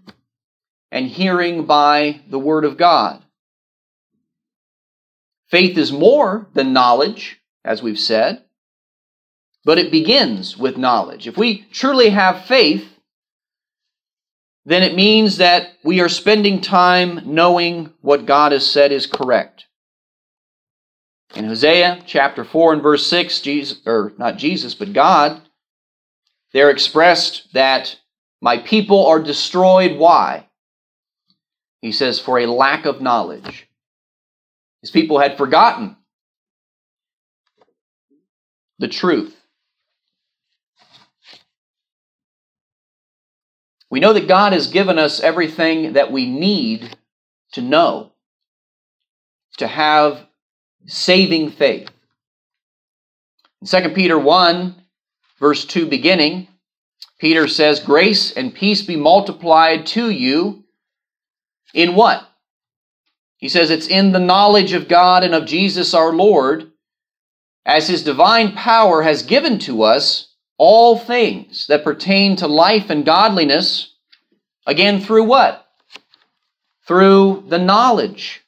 and 0.91 1.07
hearing 1.07 1.65
by 1.65 2.21
the 2.29 2.39
Word 2.39 2.65
of 2.65 2.77
God. 2.77 3.23
Faith 5.49 5.77
is 5.77 5.91
more 5.91 6.47
than 6.53 6.73
knowledge, 6.73 7.39
as 7.63 7.81
we've 7.81 7.99
said, 7.99 8.43
but 9.63 9.77
it 9.77 9.91
begins 9.91 10.57
with 10.57 10.77
knowledge. 10.77 11.27
If 11.27 11.37
we 11.37 11.65
truly 11.71 12.09
have 12.09 12.45
faith, 12.45 12.85
then 14.65 14.83
it 14.83 14.95
means 14.95 15.37
that 15.37 15.73
we 15.83 15.99
are 16.01 16.09
spending 16.09 16.61
time 16.61 17.21
knowing 17.25 17.93
what 18.01 18.25
God 18.25 18.51
has 18.51 18.69
said 18.69 18.91
is 18.91 19.05
correct. 19.05 19.65
In 21.35 21.45
Hosea 21.45 22.03
chapter 22.05 22.43
4 22.43 22.73
and 22.73 22.83
verse 22.83 23.07
6, 23.07 23.41
Jesus, 23.41 23.79
or 23.85 24.13
not 24.17 24.37
Jesus, 24.37 24.75
but 24.75 24.93
God, 24.93 25.41
there 26.51 26.69
expressed 26.69 27.51
that 27.53 27.97
my 28.39 28.59
people 28.59 29.07
are 29.07 29.19
destroyed. 29.19 29.97
Why? 29.97 30.47
He 31.81 31.91
says, 31.91 32.19
for 32.19 32.39
a 32.39 32.45
lack 32.45 32.85
of 32.85 33.01
knowledge. 33.01 33.67
His 34.81 34.91
people 34.91 35.19
had 35.19 35.37
forgotten 35.37 35.97
the 38.77 38.87
truth. 38.87 39.35
We 43.89 43.99
know 43.99 44.13
that 44.13 44.27
God 44.27 44.53
has 44.53 44.67
given 44.67 44.99
us 44.99 45.19
everything 45.19 45.93
that 45.93 46.11
we 46.11 46.29
need 46.29 46.97
to 47.53 47.61
know, 47.61 48.11
to 49.57 49.67
have 49.67 50.27
saving 50.85 51.51
faith. 51.51 51.89
In 53.61 53.67
2 53.67 53.89
Peter 53.89 54.19
1, 54.19 54.75
verse 55.39 55.65
2 55.65 55.85
beginning, 55.87 56.47
Peter 57.19 57.47
says, 57.47 57.79
Grace 57.79 58.31
and 58.31 58.53
peace 58.53 58.81
be 58.81 58.95
multiplied 58.95 59.85
to 59.87 60.09
you 60.09 60.63
in 61.73 61.95
what? 61.95 62.29
He 63.37 63.49
says 63.49 63.69
it's 63.69 63.87
in 63.87 64.11
the 64.11 64.19
knowledge 64.19 64.73
of 64.73 64.87
God 64.87 65.23
and 65.23 65.33
of 65.33 65.45
Jesus 65.45 65.93
our 65.93 66.13
Lord, 66.13 66.71
as 67.65 67.87
his 67.87 68.03
divine 68.03 68.53
power 68.53 69.01
has 69.01 69.23
given 69.23 69.59
to 69.59 69.83
us 69.83 70.33
all 70.57 70.97
things 70.97 71.67
that 71.67 71.83
pertain 71.83 72.35
to 72.37 72.47
life 72.47 72.89
and 72.89 73.05
godliness. 73.05 73.95
Again, 74.65 75.01
through 75.01 75.23
what? 75.23 75.65
Through 76.85 77.45
the 77.47 77.57
knowledge 77.57 78.42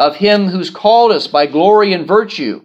of 0.00 0.16
him 0.16 0.48
who's 0.48 0.70
called 0.70 1.12
us 1.12 1.26
by 1.26 1.44
glory 1.44 1.92
and 1.92 2.08
virtue, 2.08 2.62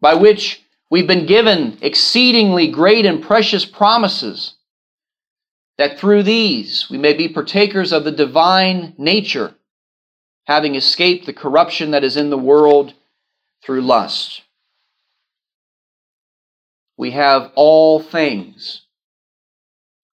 by 0.00 0.12
which 0.12 0.60
we've 0.90 1.06
been 1.06 1.24
given 1.24 1.78
exceedingly 1.80 2.66
great 2.66 3.06
and 3.06 3.22
precious 3.22 3.64
promises, 3.64 4.54
that 5.78 6.00
through 6.00 6.24
these 6.24 6.90
we 6.90 6.98
may 6.98 7.12
be 7.12 7.28
partakers 7.28 7.92
of 7.92 8.02
the 8.02 8.10
divine 8.10 8.92
nature, 8.98 9.54
having 10.46 10.74
escaped 10.74 11.26
the 11.26 11.32
corruption 11.32 11.92
that 11.92 12.02
is 12.02 12.16
in 12.16 12.28
the 12.28 12.36
world 12.36 12.92
through 13.62 13.80
lust. 13.80 14.42
We 16.96 17.12
have 17.12 17.52
all 17.54 18.02
things 18.02 18.82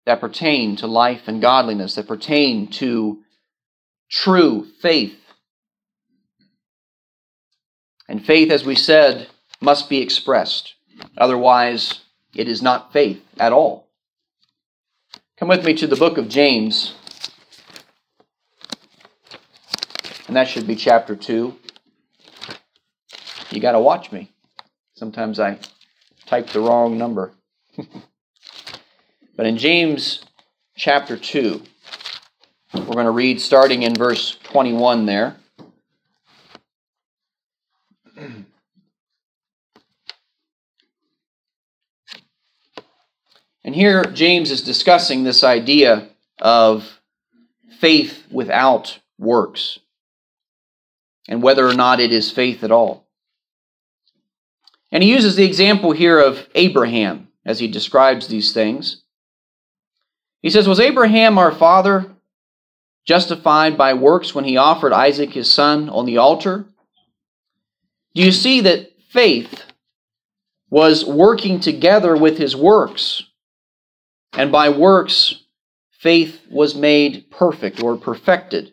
that 0.06 0.20
pertain 0.20 0.76
to 0.76 0.86
life 0.86 1.22
and 1.26 1.42
godliness, 1.42 1.96
that 1.96 2.06
pertain 2.06 2.68
to 2.68 3.18
true 4.08 4.68
faith 4.80 5.19
and 8.10 8.26
faith, 8.26 8.50
as 8.50 8.64
we 8.64 8.74
said, 8.74 9.28
must 9.60 9.88
be 9.88 10.02
expressed. 10.02 10.74
Otherwise, 11.16 12.00
it 12.34 12.48
is 12.48 12.60
not 12.60 12.92
faith 12.92 13.22
at 13.38 13.52
all. 13.52 13.86
Come 15.38 15.46
with 15.46 15.64
me 15.64 15.74
to 15.74 15.86
the 15.86 15.94
book 15.94 16.18
of 16.18 16.28
James. 16.28 16.94
And 20.26 20.34
that 20.34 20.48
should 20.48 20.66
be 20.66 20.74
chapter 20.74 21.14
2. 21.14 21.54
You 23.50 23.60
got 23.60 23.72
to 23.72 23.80
watch 23.80 24.10
me. 24.10 24.32
Sometimes 24.96 25.38
I 25.38 25.60
type 26.26 26.48
the 26.48 26.60
wrong 26.60 26.98
number. 26.98 27.30
but 29.36 29.46
in 29.46 29.56
James 29.56 30.24
chapter 30.76 31.16
2, 31.16 31.62
we're 32.74 32.84
going 32.86 33.04
to 33.04 33.12
read 33.12 33.40
starting 33.40 33.84
in 33.84 33.94
verse 33.94 34.36
21 34.42 35.06
there. 35.06 35.36
And 43.70 43.76
here 43.76 44.02
James 44.02 44.50
is 44.50 44.62
discussing 44.62 45.22
this 45.22 45.44
idea 45.44 46.08
of 46.40 47.00
faith 47.78 48.26
without 48.28 48.98
works 49.16 49.78
and 51.28 51.40
whether 51.40 51.64
or 51.64 51.74
not 51.74 52.00
it 52.00 52.10
is 52.12 52.32
faith 52.32 52.64
at 52.64 52.72
all. 52.72 53.06
And 54.90 55.04
he 55.04 55.12
uses 55.12 55.36
the 55.36 55.44
example 55.44 55.92
here 55.92 56.18
of 56.18 56.48
Abraham 56.56 57.28
as 57.46 57.60
he 57.60 57.68
describes 57.68 58.26
these 58.26 58.52
things. 58.52 59.04
He 60.42 60.50
says, 60.50 60.66
Was 60.66 60.80
Abraham 60.80 61.38
our 61.38 61.52
father 61.52 62.10
justified 63.06 63.78
by 63.78 63.94
works 63.94 64.34
when 64.34 64.46
he 64.46 64.56
offered 64.56 64.92
Isaac 64.92 65.30
his 65.30 65.48
son 65.48 65.88
on 65.88 66.06
the 66.06 66.16
altar? 66.16 66.66
Do 68.16 68.22
you 68.22 68.32
see 68.32 68.62
that 68.62 68.90
faith 69.10 69.62
was 70.70 71.04
working 71.04 71.60
together 71.60 72.16
with 72.16 72.36
his 72.36 72.56
works? 72.56 73.22
And 74.32 74.52
by 74.52 74.68
works, 74.68 75.42
faith 75.90 76.46
was 76.50 76.74
made 76.74 77.30
perfect 77.30 77.82
or 77.82 77.96
perfected. 77.96 78.72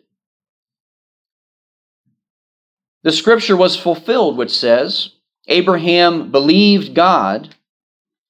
The 3.02 3.12
scripture 3.12 3.56
was 3.56 3.76
fulfilled, 3.76 4.36
which 4.36 4.56
says, 4.56 5.10
Abraham 5.46 6.30
believed 6.30 6.94
God, 6.94 7.54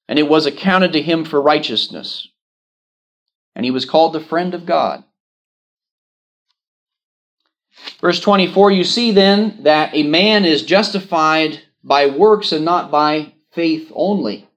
and 0.07 0.17
it 0.17 0.27
was 0.27 0.45
accounted 0.45 0.93
to 0.93 1.01
him 1.01 1.25
for 1.25 1.41
righteousness. 1.41 2.27
And 3.55 3.65
he 3.65 3.71
was 3.71 3.85
called 3.85 4.13
the 4.13 4.19
friend 4.19 4.53
of 4.53 4.65
God. 4.65 5.03
Verse 8.01 8.19
24, 8.19 8.71
you 8.71 8.83
see 8.83 9.11
then 9.11 9.63
that 9.63 9.93
a 9.93 10.03
man 10.03 10.45
is 10.45 10.63
justified 10.63 11.61
by 11.83 12.07
works 12.07 12.51
and 12.51 12.63
not 12.63 12.91
by 12.91 13.33
faith 13.51 13.91
only. 13.93 14.47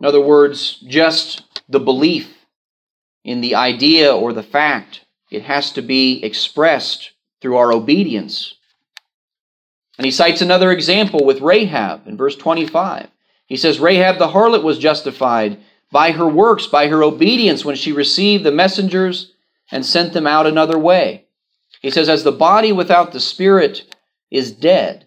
In 0.00 0.06
other 0.06 0.20
words, 0.20 0.80
just 0.86 1.53
the 1.68 1.80
belief 1.80 2.46
in 3.24 3.40
the 3.40 3.54
idea 3.54 4.14
or 4.14 4.32
the 4.32 4.42
fact. 4.42 5.04
It 5.30 5.42
has 5.42 5.72
to 5.72 5.82
be 5.82 6.22
expressed 6.22 7.12
through 7.40 7.56
our 7.56 7.72
obedience. 7.72 8.54
And 9.98 10.04
he 10.04 10.10
cites 10.10 10.42
another 10.42 10.70
example 10.70 11.24
with 11.24 11.40
Rahab 11.40 12.06
in 12.06 12.16
verse 12.16 12.36
25. 12.36 13.08
He 13.46 13.56
says, 13.56 13.78
Rahab 13.78 14.18
the 14.18 14.28
harlot 14.28 14.62
was 14.62 14.78
justified 14.78 15.58
by 15.90 16.12
her 16.12 16.26
works, 16.26 16.66
by 16.66 16.88
her 16.88 17.02
obedience 17.02 17.64
when 17.64 17.76
she 17.76 17.92
received 17.92 18.44
the 18.44 18.50
messengers 18.50 19.32
and 19.70 19.84
sent 19.84 20.12
them 20.12 20.26
out 20.26 20.46
another 20.46 20.78
way. 20.78 21.24
He 21.80 21.90
says, 21.90 22.08
as 22.08 22.24
the 22.24 22.32
body 22.32 22.72
without 22.72 23.12
the 23.12 23.20
spirit 23.20 23.94
is 24.30 24.52
dead. 24.52 25.06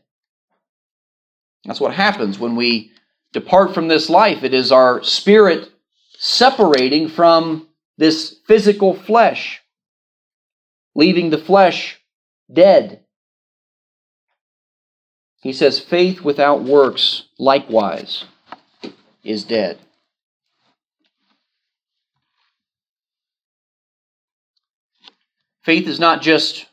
That's 1.66 1.82
what 1.82 1.94
happens 1.94 2.40
when 2.40 2.56
we 2.56 2.92
depart 3.34 3.74
from 3.74 3.88
this 3.88 4.10
life. 4.10 4.44
It 4.44 4.54
is 4.54 4.72
our 4.72 5.04
spirit 5.04 5.70
separating 6.18 7.08
from 7.08 7.68
this 7.98 8.40
physical 8.48 8.94
flesh, 8.94 9.62
leaving 10.96 11.30
the 11.30 11.38
flesh 11.38 12.00
dead. 12.52 13.04
He 15.42 15.54
says, 15.54 15.80
faith 15.80 16.22
without 16.22 16.64
works 16.64 17.24
likewise 17.38 18.26
is 19.24 19.44
dead. 19.44 19.78
Faith 25.62 25.88
is 25.88 26.00
not 26.00 26.22
just 26.22 26.66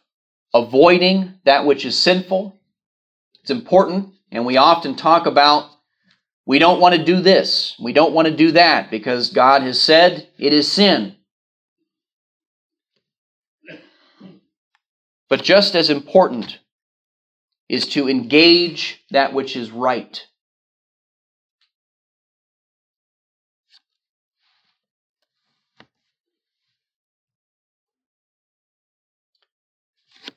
avoiding 0.55 1.35
that 1.45 1.67
which 1.67 1.85
is 1.85 1.99
sinful. 1.99 2.57
It's 3.43 3.51
important, 3.51 4.15
and 4.31 4.47
we 4.47 4.57
often 4.57 4.95
talk 4.95 5.27
about 5.27 5.69
we 6.47 6.59
don't 6.59 6.81
want 6.81 6.95
to 6.95 7.05
do 7.05 7.21
this. 7.21 7.75
We 7.81 7.93
don't 7.93 8.13
want 8.13 8.29
to 8.29 8.37
do 8.37 8.53
that 8.53 8.91
because 8.91 9.31
God 9.31 9.63
has 9.63 9.81
said 9.81 10.29
it 10.39 10.53
is 10.53 10.71
sin. 10.71 11.17
But 15.29 15.43
just 15.43 15.75
as 15.75 15.89
important 15.89 16.59
is 17.69 17.87
to 17.89 18.09
engage 18.09 19.03
that 19.11 19.33
which 19.33 19.57
is 19.57 19.71
right. 19.71 20.27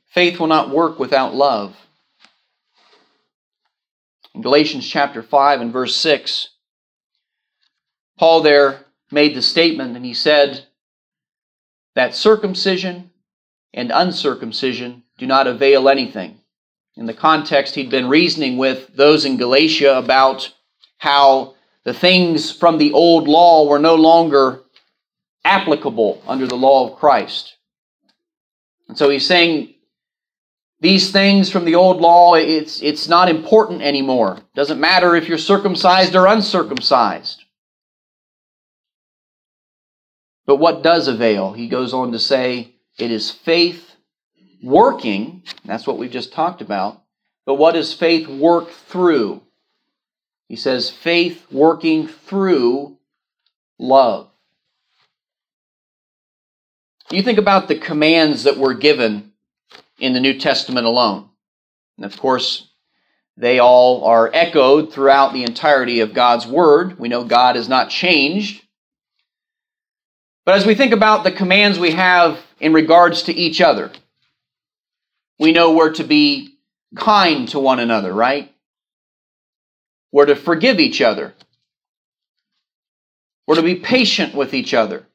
Faith 0.08 0.40
will 0.40 0.48
not 0.48 0.72
work 0.72 0.98
without 0.98 1.36
love. 1.36 1.76
In 4.38 4.44
Galatians 4.44 4.88
chapter 4.88 5.24
5 5.24 5.62
and 5.62 5.74
verse 5.74 5.96
6, 5.96 6.50
Paul 8.20 8.42
there 8.42 8.86
made 9.10 9.36
the 9.36 9.42
statement 9.42 9.96
and 9.96 10.06
he 10.06 10.14
said 10.14 10.68
that 11.96 12.14
circumcision 12.14 13.10
and 13.74 13.92
uncircumcision 13.92 15.02
do 15.18 15.26
not 15.26 15.48
avail 15.48 15.90
anything. 15.90 16.40
In 16.96 17.08
the 17.08 17.16
context, 17.16 17.74
he'd 17.74 17.90
been 17.90 18.10
reasoning 18.10 18.60
with 18.60 18.96
those 18.96 19.26
in 19.26 19.38
Galatia 19.38 19.98
about 19.98 20.54
how 21.00 21.56
the 21.84 21.96
things 21.96 22.52
from 22.52 22.78
the 22.78 22.94
old 22.94 23.28
law 23.28 23.68
were 23.68 23.80
no 23.80 23.96
longer 23.96 24.62
applicable 25.46 26.22
under 26.28 26.46
the 26.46 26.56
law 26.56 26.88
of 26.88 27.00
Christ. 27.00 27.56
And 28.88 28.96
so 28.96 29.10
he's 29.10 29.26
saying 29.26 29.74
these 30.80 31.12
things 31.12 31.50
from 31.50 31.66
the 31.66 31.76
old 31.76 32.02
law, 32.02 32.36
it's, 32.36 32.82
it's 32.82 33.08
not 33.08 33.30
important 33.30 33.82
anymore. 33.82 34.40
Doesn't 34.54 34.80
matter 34.80 35.16
if 35.16 35.28
you're 35.28 35.38
circumcised 35.38 36.16
or 36.16 36.28
uncircumcised. 36.28 37.44
But 40.46 40.58
what 40.58 40.84
does 40.84 41.08
avail? 41.08 41.54
He 41.54 41.68
goes 41.68 41.94
on 41.94 42.12
to 42.12 42.20
say, 42.20 42.76
it 42.98 43.12
is 43.12 43.32
faith 43.32 43.96
working. 44.64 45.44
That's 45.66 45.88
what 45.88 45.98
we've 45.98 46.12
just 46.12 46.32
talked 46.32 46.62
about. 46.62 47.02
But 47.46 47.56
what 47.56 47.74
does 47.74 47.94
faith 47.94 48.28
work 48.28 48.70
through? 48.70 49.42
He 50.48 50.56
says, 50.56 50.90
faith 50.90 51.46
working 51.52 52.08
through 52.08 52.98
love. 53.80 54.30
You 57.10 57.24
think 57.24 57.40
about 57.40 57.68
the 57.68 57.80
commands 57.80 58.44
that 58.44 58.58
were 58.58 58.74
given 58.74 59.32
in 60.00 60.14
the 60.14 60.20
New 60.20 60.38
Testament 60.38 60.86
alone. 60.86 61.30
And 61.98 62.06
of 62.06 62.18
course, 62.18 62.70
they 63.36 63.60
all 63.60 64.04
are 64.06 64.32
echoed 64.34 64.92
throughout 64.92 65.34
the 65.34 65.44
entirety 65.44 66.00
of 66.00 66.14
God's 66.14 66.48
Word. 66.48 66.98
We 67.00 67.08
know 67.08 67.24
God 67.24 67.56
has 67.56 67.70
not 67.70 67.90
changed. 67.90 68.64
But 70.46 70.56
as 70.56 70.66
we 70.66 70.76
think 70.76 70.94
about 70.94 71.24
the 71.24 71.32
commands 71.32 71.78
we 71.78 71.92
have 71.92 72.40
in 72.60 72.74
regards 72.74 73.24
to 73.24 73.34
each 73.34 73.62
other, 73.62 73.92
we 75.40 75.52
know 75.52 75.74
we're 75.76 75.94
to 75.94 76.04
be 76.04 76.58
kind 76.96 77.48
to 77.50 77.60
one 77.60 77.80
another, 77.80 78.14
right? 78.14 78.52
We're 80.12 80.26
to 80.28 80.36
forgive 80.36 80.80
each 80.80 81.02
other. 81.02 81.34
We're 83.46 83.56
to 83.56 83.62
be 83.62 83.76
patient 83.76 84.34
with 84.34 84.54
each 84.54 84.74
other. 84.74 85.06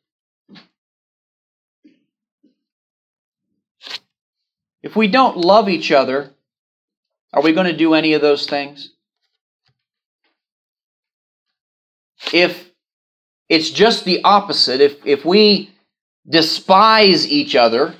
If 4.82 4.96
we 4.96 5.08
don't 5.08 5.36
love 5.36 5.68
each 5.68 5.92
other, 5.92 6.30
are 7.32 7.42
we 7.42 7.52
going 7.52 7.66
to 7.66 7.76
do 7.76 7.94
any 7.94 8.14
of 8.14 8.22
those 8.22 8.46
things? 8.46 8.90
If 12.32 12.72
it's 13.52 13.68
just 13.68 14.06
the 14.06 14.24
opposite. 14.24 14.80
If, 14.80 15.04
if 15.04 15.26
we 15.26 15.74
despise 16.26 17.28
each 17.28 17.54
other, 17.54 17.94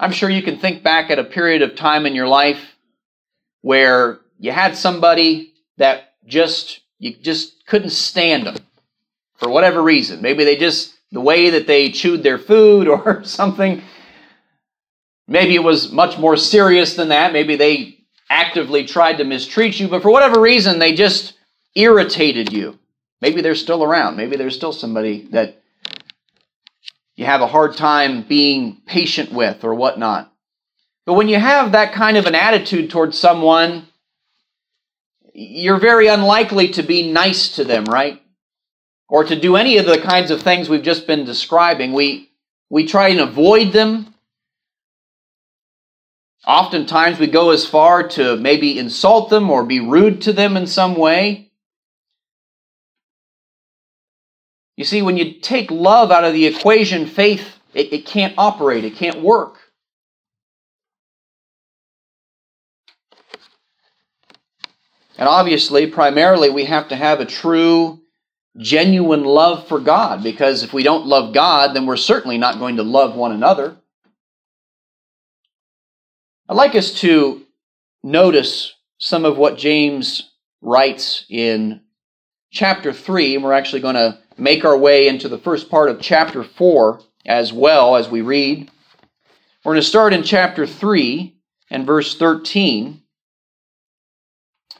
I'm 0.00 0.10
sure 0.10 0.28
you 0.28 0.42
can 0.42 0.58
think 0.58 0.82
back 0.82 1.08
at 1.08 1.20
a 1.20 1.24
period 1.24 1.62
of 1.62 1.76
time 1.76 2.04
in 2.04 2.16
your 2.16 2.26
life 2.26 2.74
where 3.60 4.18
you 4.40 4.50
had 4.50 4.76
somebody 4.76 5.52
that 5.76 6.14
just, 6.26 6.80
you 6.98 7.14
just 7.14 7.64
couldn't 7.66 7.90
stand 7.90 8.48
them 8.48 8.56
for 9.36 9.48
whatever 9.48 9.80
reason. 9.80 10.20
Maybe 10.20 10.42
they 10.42 10.56
just, 10.56 10.92
the 11.12 11.20
way 11.20 11.50
that 11.50 11.68
they 11.68 11.92
chewed 11.92 12.24
their 12.24 12.38
food 12.38 12.88
or 12.88 13.22
something. 13.22 13.82
Maybe 15.28 15.54
it 15.54 15.62
was 15.62 15.90
much 15.90 16.18
more 16.18 16.36
serious 16.36 16.94
than 16.94 17.08
that. 17.08 17.32
Maybe 17.32 17.56
they 17.56 17.98
actively 18.30 18.84
tried 18.84 19.18
to 19.18 19.24
mistreat 19.24 19.78
you, 19.80 19.88
but 19.88 20.02
for 20.02 20.10
whatever 20.10 20.40
reason, 20.40 20.78
they 20.78 20.94
just 20.94 21.34
irritated 21.74 22.52
you. 22.52 22.78
Maybe 23.20 23.40
they're 23.40 23.54
still 23.54 23.82
around. 23.82 24.16
Maybe 24.16 24.36
there's 24.36 24.56
still 24.56 24.72
somebody 24.72 25.28
that 25.30 25.60
you 27.16 27.24
have 27.24 27.40
a 27.40 27.46
hard 27.46 27.76
time 27.76 28.22
being 28.22 28.82
patient 28.86 29.32
with 29.32 29.64
or 29.64 29.74
whatnot. 29.74 30.32
But 31.06 31.14
when 31.14 31.28
you 31.28 31.38
have 31.38 31.72
that 31.72 31.92
kind 31.92 32.16
of 32.16 32.26
an 32.26 32.34
attitude 32.34 32.90
towards 32.90 33.18
someone, 33.18 33.88
you're 35.32 35.78
very 35.78 36.08
unlikely 36.08 36.68
to 36.68 36.82
be 36.82 37.10
nice 37.10 37.56
to 37.56 37.64
them, 37.64 37.84
right? 37.84 38.20
Or 39.08 39.24
to 39.24 39.38
do 39.38 39.56
any 39.56 39.78
of 39.78 39.86
the 39.86 39.98
kinds 39.98 40.30
of 40.30 40.42
things 40.42 40.68
we've 40.68 40.82
just 40.82 41.06
been 41.06 41.24
describing. 41.24 41.92
We, 41.92 42.30
we 42.70 42.86
try 42.86 43.08
and 43.08 43.20
avoid 43.20 43.72
them. 43.72 44.14
Oftentimes 46.46 47.18
we 47.18 47.26
go 47.26 47.50
as 47.50 47.66
far 47.66 48.06
to 48.08 48.36
maybe 48.36 48.78
insult 48.78 49.30
them 49.30 49.50
or 49.50 49.64
be 49.64 49.80
rude 49.80 50.22
to 50.22 50.32
them 50.32 50.56
in 50.56 50.66
some 50.66 50.94
way. 50.94 51.50
You 54.76 54.84
see, 54.84 55.02
when 55.02 55.16
you 55.16 55.40
take 55.40 55.70
love 55.70 56.10
out 56.10 56.24
of 56.24 56.34
the 56.34 56.46
equation, 56.46 57.06
faith, 57.06 57.58
it, 57.74 57.92
it 57.92 58.06
can't 58.06 58.34
operate, 58.38 58.84
it 58.84 58.94
can't 58.94 59.22
work. 59.22 59.58
And 65.18 65.28
obviously, 65.28 65.86
primarily, 65.86 66.50
we 66.50 66.66
have 66.66 66.88
to 66.88 66.96
have 66.96 67.20
a 67.20 67.24
true, 67.24 68.02
genuine 68.58 69.24
love 69.24 69.66
for 69.66 69.80
God, 69.80 70.22
because 70.22 70.62
if 70.62 70.74
we 70.74 70.82
don't 70.82 71.06
love 71.06 71.32
God, 71.32 71.74
then 71.74 71.86
we're 71.86 71.96
certainly 71.96 72.38
not 72.38 72.58
going 72.58 72.76
to 72.76 72.82
love 72.82 73.16
one 73.16 73.32
another. 73.32 73.78
I'd 76.48 76.54
like 76.54 76.76
us 76.76 76.92
to 77.00 77.42
notice 78.04 78.72
some 78.98 79.24
of 79.24 79.36
what 79.36 79.58
James 79.58 80.30
writes 80.62 81.24
in 81.28 81.80
chapter 82.52 82.92
3, 82.92 83.34
and 83.34 83.44
we're 83.44 83.52
actually 83.52 83.80
going 83.80 83.96
to 83.96 84.18
make 84.38 84.64
our 84.64 84.78
way 84.78 85.08
into 85.08 85.28
the 85.28 85.38
first 85.38 85.68
part 85.68 85.90
of 85.90 86.00
chapter 86.00 86.44
4 86.44 87.00
as 87.26 87.52
well 87.52 87.96
as 87.96 88.08
we 88.08 88.20
read. 88.20 88.70
We're 89.64 89.72
going 89.72 89.82
to 89.82 89.88
start 89.88 90.12
in 90.12 90.22
chapter 90.22 90.68
3 90.68 91.36
and 91.68 91.84
verse 91.84 92.16
13, 92.16 93.02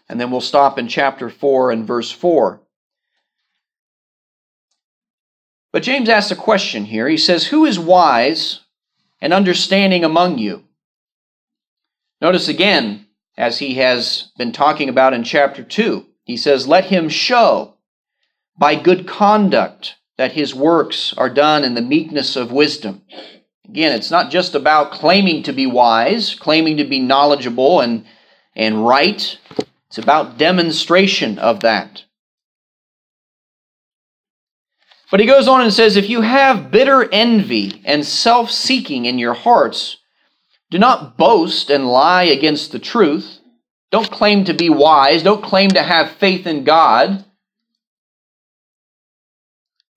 and 0.09 0.21
then 0.21 0.31
we'll 0.31 0.41
stop 0.41 0.79
in 0.79 0.87
chapter 0.87 1.29
4 1.29 1.73
and 1.73 1.85
verse 1.85 2.13
4. 2.13 2.61
But 5.73 5.83
James 5.83 6.09
asks 6.09 6.31
a 6.31 6.37
question 6.37 6.85
here. 6.85 7.09
He 7.09 7.17
says, 7.17 7.49
Who 7.49 7.65
is 7.65 7.77
wise 7.77 8.61
and 9.21 9.33
understanding 9.33 10.05
among 10.05 10.39
you? 10.39 10.66
Notice 12.27 12.49
again, 12.49 13.07
as 13.39 13.61
he 13.61 13.75
has 13.75 14.33
been 14.37 14.51
talking 14.51 14.89
about 14.89 15.15
in 15.15 15.23
chapter 15.23 15.63
2, 15.63 16.05
he 16.25 16.37
says, 16.37 16.67
Let 16.67 16.87
him 16.87 17.09
show 17.09 17.75
by 18.59 18.75
good 18.75 19.07
conduct 19.07 19.95
that 20.19 20.33
his 20.33 20.53
works 20.53 21.15
are 21.17 21.31
done 21.31 21.63
in 21.63 21.75
the 21.75 21.81
meekness 21.81 22.35
of 22.35 22.51
wisdom. 22.51 23.03
Again, 23.69 23.93
it's 23.93 24.11
not 24.11 24.33
just 24.33 24.57
about 24.57 24.91
claiming 24.91 25.45
to 25.45 25.53
be 25.53 25.69
wise, 25.69 26.35
claiming 26.35 26.79
to 26.79 26.85
be 26.85 26.99
knowledgeable 26.99 27.81
and, 27.81 28.05
and 28.57 28.85
right. 28.85 29.39
It's 29.87 29.99
about 29.99 30.37
demonstration 30.37 31.39
of 31.39 31.61
that. 31.61 32.03
But 35.13 35.21
he 35.21 35.27
goes 35.27 35.47
on 35.47 35.61
and 35.61 35.73
says, 35.73 35.95
If 35.95 36.11
you 36.11 36.23
have 36.23 36.73
bitter 36.73 37.09
envy 37.13 37.83
and 37.85 38.05
self 38.05 38.51
seeking 38.51 39.05
in 39.05 39.17
your 39.21 39.35
hearts, 39.35 39.99
do 40.71 40.79
not 40.79 41.17
boast 41.17 41.71
and 41.71 41.87
lie 41.87 42.25
against 42.25 42.73
the 42.73 42.79
truth. 42.79 43.39
Don't 43.91 44.11
claim 44.11 44.45
to 44.45 44.55
be 44.55 44.69
wise. 44.69 45.23
Don't 45.23 45.43
claim 45.43 45.71
to 45.71 45.83
have 45.83 46.13
faith 46.13 46.47
in 46.47 46.65
God 46.65 47.25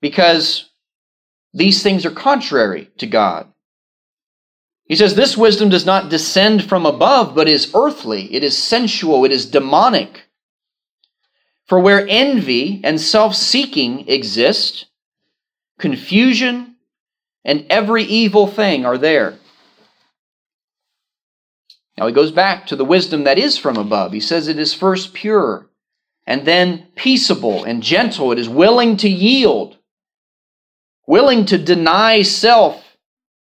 because 0.01 0.69
these 1.53 1.81
things 1.81 2.05
are 2.05 2.11
contrary 2.11 2.89
to 2.97 3.07
God. 3.07 3.51
He 4.85 4.95
says, 4.95 5.15
This 5.15 5.37
wisdom 5.37 5.69
does 5.69 5.85
not 5.85 6.09
descend 6.09 6.63
from 6.63 6.85
above, 6.85 7.35
but 7.35 7.47
is 7.47 7.71
earthly, 7.73 8.33
it 8.33 8.43
is 8.43 8.57
sensual, 8.57 9.25
it 9.25 9.31
is 9.31 9.45
demonic. 9.45 10.23
For 11.65 11.79
where 11.79 12.07
envy 12.07 12.81
and 12.83 12.99
self 12.99 13.35
seeking 13.35 14.07
exist, 14.07 14.85
confusion 15.77 16.75
and 17.45 17.65
every 17.69 18.03
evil 18.03 18.47
thing 18.47 18.85
are 18.85 18.97
there. 18.97 19.37
Now 21.99 22.07
he 22.07 22.13
goes 22.13 22.31
back 22.31 22.65
to 22.67 22.75
the 22.75 22.85
wisdom 22.85 23.25
that 23.25 23.37
is 23.37 23.57
from 23.57 23.77
above. 23.77 24.13
He 24.13 24.19
says 24.19 24.47
it 24.47 24.57
is 24.57 24.73
first 24.73 25.13
pure, 25.13 25.69
and 26.25 26.45
then 26.45 26.87
peaceable 26.95 27.63
and 27.63 27.83
gentle. 27.83 28.31
It 28.31 28.39
is 28.39 28.49
willing 28.49 28.97
to 28.97 29.09
yield 29.09 29.75
willing 31.09 31.43
to 31.43 31.57
deny 31.57 32.21
self 32.21 32.95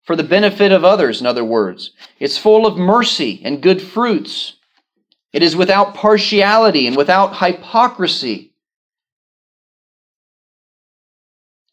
for 0.03 0.17
the 0.17 0.23
benefit 0.23 0.73
of 0.73 0.83
others, 0.83 1.21
in 1.21 1.25
other 1.25 1.45
words. 1.45 1.91
It's 2.19 2.37
full 2.37 2.67
of 2.67 2.77
mercy 2.77 3.41
and 3.45 3.63
good 3.63 3.81
fruits. 3.81 4.57
It 5.31 5.41
is 5.41 5.55
without 5.55 5.95
partiality 5.95 6.87
and 6.87 6.97
without 6.97 7.37
hypocrisy. 7.37 8.51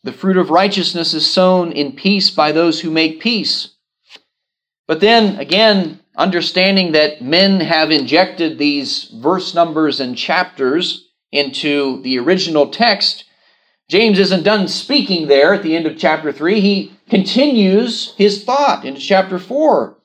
The 0.05 0.13
fruit 0.13 0.37
of 0.37 0.51
righteousness 0.51 1.13
is 1.13 1.27
sown 1.27 1.73
in 1.73 1.97
peace 1.97 2.31
by 2.31 2.53
those 2.53 2.81
who 2.81 2.91
make 2.91 3.21
peace. 3.21 3.71
But 4.87 5.01
then 5.01 5.41
again, 5.41 6.00
understanding 6.17 6.93
that 6.93 7.23
men 7.23 7.61
have 7.61 7.91
injected 7.91 8.59
these 8.59 9.05
verse 9.05 9.55
numbers 9.55 10.01
and 10.01 10.17
chapters 10.17 11.09
into 11.33 12.03
the 12.03 12.19
original 12.19 12.69
text, 12.69 13.25
James 13.89 14.19
isn't 14.19 14.45
done 14.45 14.69
speaking 14.69 15.27
there 15.27 15.55
at 15.55 15.63
the 15.63 15.75
end 15.75 15.87
of 15.87 15.99
chapter 15.99 16.33
3. 16.33 16.61
He 16.61 16.93
continues 17.09 18.15
his 18.17 18.45
thought 18.45 18.85
into 18.85 19.01
chapter 19.01 19.39
4. 19.39 19.97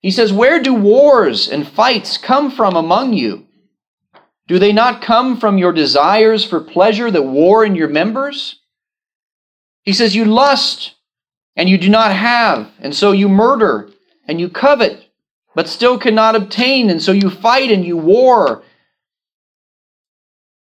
He 0.00 0.10
says, 0.10 0.32
Where 0.32 0.60
do 0.60 0.74
wars 0.74 1.48
and 1.48 1.66
fights 1.66 2.18
come 2.18 2.50
from 2.50 2.76
among 2.76 3.12
you? 3.12 3.46
Do 4.46 4.58
they 4.58 4.72
not 4.72 5.00
come 5.00 5.38
from 5.38 5.58
your 5.58 5.72
desires 5.72 6.44
for 6.44 6.60
pleasure 6.60 7.10
that 7.10 7.22
war 7.22 7.64
in 7.64 7.74
your 7.74 7.88
members? 7.88 8.60
He 9.82 9.92
says, 9.92 10.14
You 10.14 10.24
lust 10.24 10.94
and 11.56 11.68
you 11.68 11.78
do 11.78 11.88
not 11.88 12.12
have, 12.12 12.70
and 12.80 12.94
so 12.94 13.12
you 13.12 13.28
murder, 13.28 13.90
and 14.26 14.40
you 14.40 14.48
covet, 14.48 15.03
but 15.54 15.68
still 15.68 15.98
cannot 15.98 16.34
obtain, 16.36 16.90
and 16.90 17.02
so 17.02 17.12
you 17.12 17.30
fight 17.30 17.70
and 17.70 17.84
you 17.84 17.96
war. 17.96 18.62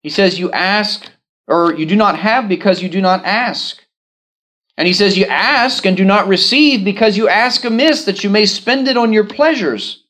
He 0.03 0.11
says, 0.11 0.38
You 0.38 0.51
ask, 0.53 1.11
or 1.46 1.74
you 1.74 1.87
do 1.87 1.96
not 1.96 2.18
have 2.18 2.48
because 2.48 2.83
you 2.83 2.88
do 2.88 3.01
not 3.01 3.24
ask. 3.24 3.85
And 4.77 4.87
he 4.87 4.94
says, 4.94 5.18
You 5.18 5.27
ask 5.27 5.85
and 5.85 5.96
do 5.96 6.05
not 6.05 6.29
receive 6.29 6.85
because 6.85 7.16
you 7.16 7.29
ask 7.29 7.64
amiss, 7.64 8.05
that 8.05 8.22
you 8.22 8.31
may 8.31 8.46
spend 8.46 8.88
it 8.88 8.96
on 8.96 9.12
your 9.12 9.24
pleasures. 9.24 10.05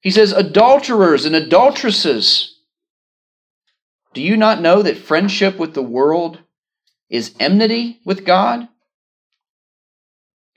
He 0.00 0.10
says, 0.10 0.32
Adulterers 0.32 1.24
and 1.24 1.34
adulteresses, 1.34 2.54
do 4.14 4.22
you 4.22 4.36
not 4.36 4.62
know 4.62 4.82
that 4.82 4.96
friendship 4.96 5.58
with 5.58 5.74
the 5.74 5.82
world 5.82 6.38
is 7.10 7.34
enmity 7.38 8.00
with 8.04 8.24
God? 8.24 8.68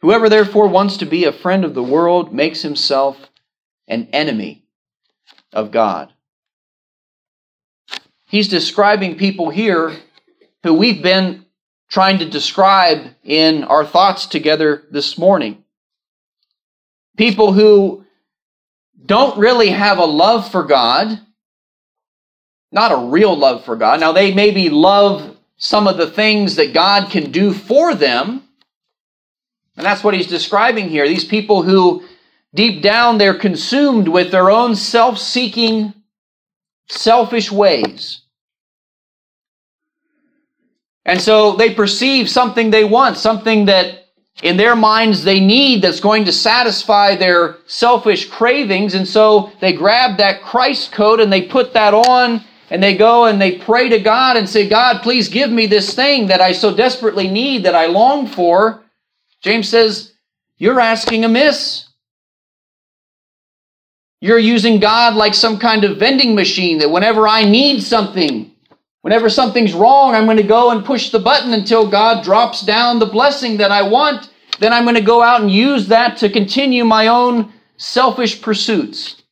Whoever 0.02 0.30
therefore 0.30 0.68
wants 0.68 0.98
to 0.98 1.06
be 1.06 1.26
a 1.26 1.32
friend 1.32 1.66
of 1.66 1.74
the 1.74 1.84
world 1.84 2.34
makes 2.34 2.62
himself 2.62 3.31
an 3.88 4.08
enemy 4.14 4.64
of 5.54 5.72
God. 5.72 6.14
He's 8.28 8.48
describing 8.48 9.18
people 9.18 9.50
here 9.50 9.96
who 10.64 10.74
we've 10.74 11.04
been 11.04 11.46
trying 11.90 12.20
to 12.20 12.30
describe 12.30 13.14
in 13.24 13.66
our 13.66 13.86
thoughts 13.86 14.26
together 14.26 14.84
this 14.92 15.18
morning. 15.18 15.64
People 17.18 17.52
who 17.52 18.06
don't 19.06 19.38
really 19.38 19.70
have 19.70 19.98
a 19.98 20.06
love 20.06 20.50
for 20.50 20.64
God, 20.64 21.20
not 22.72 22.94
a 22.94 23.10
real 23.10 23.36
love 23.36 23.66
for 23.66 23.76
God. 23.76 24.00
Now, 24.00 24.14
they 24.14 24.34
maybe 24.34 24.70
love 24.70 25.38
some 25.58 25.88
of 25.88 25.98
the 25.98 26.10
things 26.10 26.56
that 26.56 26.74
God 26.74 27.12
can 27.12 27.32
do 27.32 27.54
for 27.54 27.94
them. 27.94 28.44
And 29.76 29.86
that's 29.86 30.04
what 30.04 30.14
he's 30.14 30.28
describing 30.28 30.90
here. 30.90 31.08
These 31.08 31.26
people 31.26 31.64
who, 31.64 32.06
deep 32.54 32.82
down, 32.82 33.18
they're 33.18 33.34
consumed 33.34 34.08
with 34.08 34.32
their 34.32 34.50
own 34.50 34.76
self 34.76 35.18
seeking, 35.18 35.94
selfish 36.88 37.52
ways. 37.52 38.22
And 41.06 41.20
so 41.20 41.56
they 41.56 41.74
perceive 41.74 42.30
something 42.30 42.70
they 42.70 42.84
want, 42.84 43.18
something 43.18 43.66
that 43.66 44.02
in 44.44 44.58
their 44.58 44.76
minds 44.76 45.24
they 45.24 45.40
need 45.40 45.82
that's 45.82 46.00
going 46.00 46.26
to 46.26 46.32
satisfy 46.32 47.16
their 47.16 47.58
selfish 47.66 48.30
cravings. 48.30 48.94
And 48.94 49.08
so 49.08 49.52
they 49.60 49.74
grab 49.74 50.18
that 50.18 50.42
Christ 50.42 50.92
coat 50.92 51.20
and 51.20 51.32
they 51.32 51.44
put 51.44 51.74
that 51.74 51.94
on 51.94 52.44
and 52.70 52.82
they 52.82 52.96
go 52.96 53.26
and 53.26 53.42
they 53.42 53.58
pray 53.58 53.90
to 53.90 54.00
God 54.00 54.38
and 54.38 54.48
say, 54.48 54.70
God, 54.70 55.02
please 55.02 55.28
give 55.28 55.52
me 55.52 55.68
this 55.68 55.94
thing 55.94 56.28
that 56.28 56.42
I 56.42 56.54
so 56.54 56.74
desperately 56.74 57.28
need, 57.28 57.66
that 57.66 57.76
I 57.76 57.88
long 57.88 58.28
for. 58.28 58.84
James 59.42 59.68
says, 59.68 60.14
You're 60.58 60.80
asking 60.80 61.26
amiss. 61.26 61.88
You're 64.22 64.38
using 64.38 64.80
God 64.80 65.16
like 65.16 65.34
some 65.34 65.58
kind 65.58 65.84
of 65.84 65.98
vending 65.98 66.36
machine 66.36 66.78
that 66.78 66.92
whenever 66.92 67.28
I 67.28 67.44
need 67.44 67.82
something, 67.82 68.52
whenever 69.02 69.30
something's 69.30 69.74
wrong, 69.74 70.14
I'm 70.14 70.26
going 70.26 70.38
to 70.38 70.44
go 70.44 70.70
and 70.70 70.86
push 70.86 71.10
the 71.10 71.20
button 71.20 71.54
until 71.54 71.90
God 71.90 72.24
drops 72.24 72.62
down 72.62 73.00
the 73.00 73.08
blessing 73.08 73.58
that 73.58 73.72
I 73.72 73.82
want. 73.82 74.30
Then 74.60 74.74
I'm 74.74 74.84
going 74.84 74.96
to 74.96 75.02
go 75.02 75.24
out 75.24 75.42
and 75.42 75.50
use 75.50 75.88
that 75.88 76.18
to 76.18 76.30
continue 76.30 76.86
my 76.86 77.08
own 77.08 77.52
selfish 77.78 78.44
pursuits. 78.44 79.24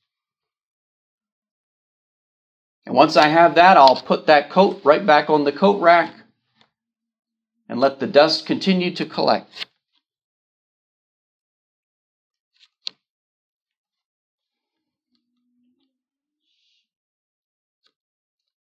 And 2.88 2.96
once 2.96 3.16
I 3.16 3.28
have 3.28 3.54
that, 3.56 3.78
I'll 3.78 3.96
put 3.96 4.26
that 4.26 4.50
coat 4.50 4.82
right 4.84 5.06
back 5.06 5.30
on 5.30 5.44
the 5.44 5.52
coat 5.52 5.80
rack 5.80 6.12
and 7.70 7.80
let 7.80 8.00
the 8.00 8.08
dust 8.08 8.48
continue 8.48 8.90
to 8.96 9.06
collect. 9.06 9.68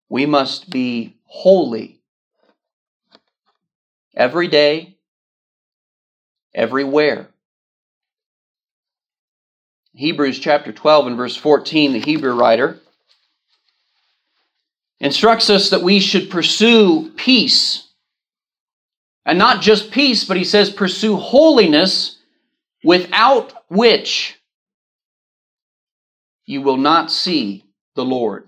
We 0.09 0.27
must 0.27 0.71
be 0.71 1.17
holy 1.25 2.01
every 4.15 4.49
day, 4.49 4.97
everywhere. 6.55 7.29
Hebrews 9.95 10.39
chapter 10.39 10.73
12 10.73 11.09
and 11.09 11.17
verse 11.17 11.37
14, 11.37 11.93
the 11.93 12.01
Hebrew 12.01 12.33
writer 12.33 12.79
instructs 15.01 15.51
us 15.51 15.71
that 15.71 15.83
we 15.83 16.01
should 16.01 16.31
pursue 16.31 17.11
peace. 17.17 17.89
And 19.27 19.39
not 19.39 19.61
just 19.61 19.91
peace, 19.91 20.25
but 20.25 20.37
he 20.37 20.45
says 20.45 20.71
pursue 20.71 21.17
holiness 21.17 22.19
without 22.83 23.53
which 23.69 24.39
you 26.47 26.63
will 26.63 26.79
not 26.79 27.11
see 27.11 27.65
the 27.95 28.05
Lord. 28.05 28.48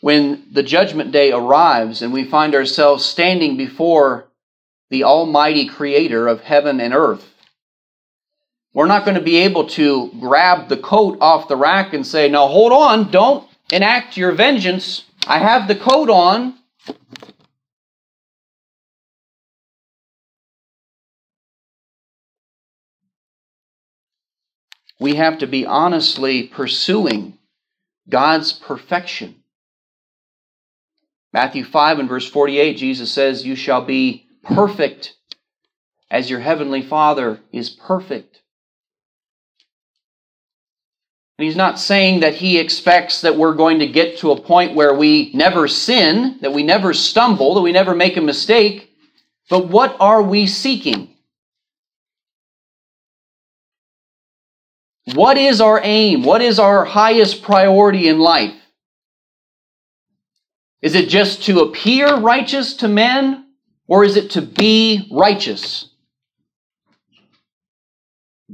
When 0.00 0.46
the 0.52 0.62
judgment 0.62 1.10
day 1.10 1.32
arrives 1.32 2.02
and 2.02 2.12
we 2.12 2.24
find 2.24 2.54
ourselves 2.54 3.04
standing 3.04 3.56
before 3.56 4.28
the 4.90 5.04
Almighty 5.04 5.66
Creator 5.66 6.28
of 6.28 6.42
heaven 6.42 6.80
and 6.80 6.94
earth, 6.94 7.34
we're 8.72 8.86
not 8.86 9.04
going 9.04 9.16
to 9.16 9.20
be 9.20 9.38
able 9.38 9.66
to 9.70 10.12
grab 10.20 10.68
the 10.68 10.76
coat 10.76 11.18
off 11.20 11.48
the 11.48 11.56
rack 11.56 11.94
and 11.94 12.06
say, 12.06 12.28
"Now 12.28 12.46
hold 12.46 12.72
on, 12.72 13.10
don't 13.10 13.48
enact 13.72 14.16
your 14.16 14.32
vengeance. 14.32 15.04
I 15.26 15.38
have 15.38 15.66
the 15.66 15.74
coat 15.74 16.10
on." 16.10 16.54
We 25.00 25.14
have 25.14 25.38
to 25.38 25.46
be 25.46 25.66
honestly 25.66 26.44
pursuing 26.44 27.38
God's 28.08 28.52
perfection. 28.52 29.42
Matthew 31.32 31.64
5 31.64 31.98
and 31.98 32.08
verse 32.08 32.28
48, 32.28 32.76
Jesus 32.76 33.12
says, 33.12 33.46
You 33.46 33.54
shall 33.54 33.84
be 33.84 34.26
perfect 34.42 35.14
as 36.10 36.30
your 36.30 36.40
heavenly 36.40 36.82
Father 36.82 37.40
is 37.52 37.68
perfect. 37.68 38.40
And 41.38 41.44
he's 41.44 41.56
not 41.56 41.78
saying 41.78 42.20
that 42.20 42.34
he 42.34 42.58
expects 42.58 43.20
that 43.20 43.36
we're 43.36 43.54
going 43.54 43.78
to 43.78 43.86
get 43.86 44.18
to 44.18 44.32
a 44.32 44.40
point 44.40 44.74
where 44.74 44.94
we 44.94 45.30
never 45.34 45.68
sin, 45.68 46.38
that 46.40 46.52
we 46.52 46.64
never 46.64 46.92
stumble, 46.92 47.54
that 47.54 47.60
we 47.60 47.70
never 47.70 47.94
make 47.94 48.16
a 48.16 48.20
mistake. 48.20 48.90
But 49.48 49.68
what 49.68 49.96
are 50.00 50.22
we 50.22 50.46
seeking? 50.48 51.14
What 55.14 55.38
is 55.38 55.60
our 55.60 55.80
aim? 55.84 56.24
What 56.24 56.42
is 56.42 56.58
our 56.58 56.84
highest 56.84 57.42
priority 57.42 58.08
in 58.08 58.18
life? 58.18 58.54
Is 60.80 60.94
it 60.94 61.08
just 61.08 61.44
to 61.44 61.60
appear 61.60 62.16
righteous 62.18 62.74
to 62.74 62.88
men, 62.88 63.46
or 63.86 64.04
is 64.04 64.16
it 64.16 64.30
to 64.30 64.42
be 64.42 65.08
righteous? 65.10 65.90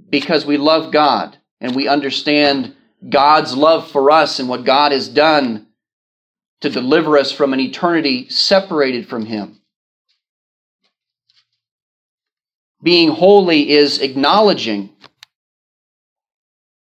Because 0.09 0.47
we 0.47 0.57
love 0.57 0.93
God 0.93 1.37
and 1.61 1.75
we 1.75 1.89
understand 1.89 2.75
God's 3.09 3.57
love 3.57 3.91
for 3.91 4.11
us 4.11 4.39
and 4.39 4.49
what 4.49 4.65
God 4.65 4.93
has 4.93 5.09
done 5.09 5.67
to 6.63 6.71
deliver 6.71 7.19
us 7.19 7.31
from 7.31 7.53
an 7.53 7.61
eternity 7.61 8.29
separated 8.31 9.07
from 9.07 9.27
Him. 9.27 9.61
Being 12.83 13.11
holy 13.11 13.71
is 13.71 14.01
acknowledging 14.01 14.91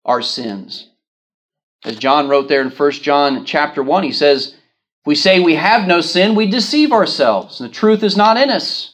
our 0.05 0.21
sins. 0.21 0.89
As 1.85 1.97
John 1.97 2.27
wrote 2.27 2.49
there 2.49 2.61
in 2.61 2.71
1 2.71 2.91
John 2.91 3.45
chapter 3.45 3.81
1, 3.81 4.03
he 4.03 4.11
says, 4.11 4.55
we 5.09 5.15
say 5.15 5.39
we 5.39 5.55
have 5.55 5.87
no 5.87 6.01
sin, 6.01 6.35
we 6.35 6.45
deceive 6.45 6.91
ourselves, 6.91 7.57
the 7.57 7.67
truth 7.67 8.03
is 8.03 8.15
not 8.15 8.37
in 8.37 8.51
us. 8.51 8.93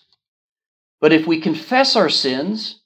But 1.02 1.12
if 1.12 1.28
we 1.28 1.42
confess 1.42 1.98
our 1.98 2.08
sins, 2.08 2.80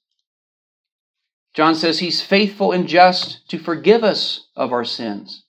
John 1.53 1.75
says 1.75 1.99
he's 1.99 2.23
faithful 2.23 2.71
and 2.71 2.87
just 2.87 3.47
to 3.49 3.59
forgive 3.59 4.03
us 4.03 4.47
of 4.55 4.73
our 4.73 4.83
sins. 4.83 5.43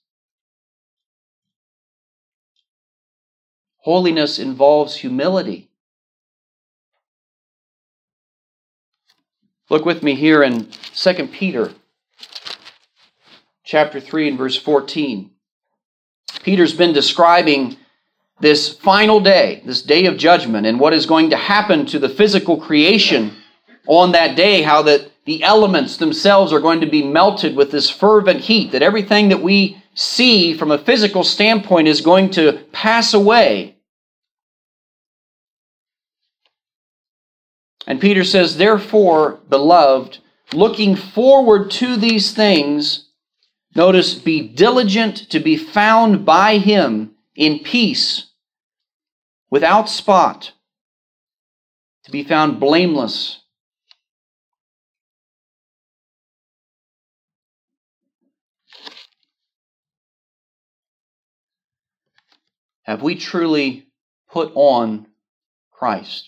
Holiness 3.77 4.37
involves 4.37 4.97
humility. 4.97 5.71
Look 9.71 9.85
with 9.85 10.03
me 10.03 10.13
here 10.13 10.43
in 10.43 10.69
2 10.93 11.27
Peter 11.29 11.73
chapter 13.63 13.99
3 13.99 14.27
and 14.27 14.37
verse 14.37 14.55
14. 14.55 15.31
Peter's 16.39 16.73
been 16.73 16.93
describing 16.93 17.77
this 18.39 18.73
final 18.73 19.19
day, 19.19 19.61
this 19.65 19.81
day 19.81 20.05
of 20.05 20.17
judgment, 20.17 20.65
and 20.65 20.79
what 20.79 20.93
is 20.93 21.05
going 21.05 21.29
to 21.29 21.37
happen 21.37 21.85
to 21.85 21.99
the 21.99 22.09
physical 22.09 22.57
creation 22.59 23.35
on 23.87 24.11
that 24.11 24.35
day, 24.35 24.61
how 24.61 24.81
that 24.81 25.11
the 25.25 25.43
elements 25.43 25.97
themselves 25.97 26.51
are 26.51 26.59
going 26.59 26.81
to 26.81 26.87
be 26.87 27.03
melted 27.03 27.55
with 27.55 27.71
this 27.71 27.89
fervent 27.89 28.41
heat, 28.41 28.71
that 28.71 28.81
everything 28.81 29.29
that 29.29 29.41
we 29.41 29.81
see 29.93 30.53
from 30.53 30.71
a 30.71 30.77
physical 30.77 31.23
standpoint 31.23 31.87
is 31.87 32.01
going 32.01 32.29
to 32.31 32.53
pass 32.71 33.13
away. 33.13 33.75
And 37.85 37.99
Peter 37.99 38.23
says, 38.23 38.57
Therefore, 38.57 39.39
beloved, 39.49 40.19
looking 40.53 40.95
forward 40.95 41.69
to 41.71 41.97
these 41.97 42.33
things, 42.33 43.07
Notice, 43.73 44.15
be 44.15 44.47
diligent 44.49 45.29
to 45.29 45.39
be 45.39 45.55
found 45.55 46.25
by 46.25 46.57
him 46.57 47.15
in 47.35 47.59
peace, 47.59 48.31
without 49.49 49.89
spot, 49.89 50.51
to 52.03 52.11
be 52.11 52.23
found 52.23 52.59
blameless. 52.59 53.39
Have 62.83 63.01
we 63.01 63.15
truly 63.15 63.87
put 64.29 64.51
on 64.53 65.07
Christ? 65.71 66.27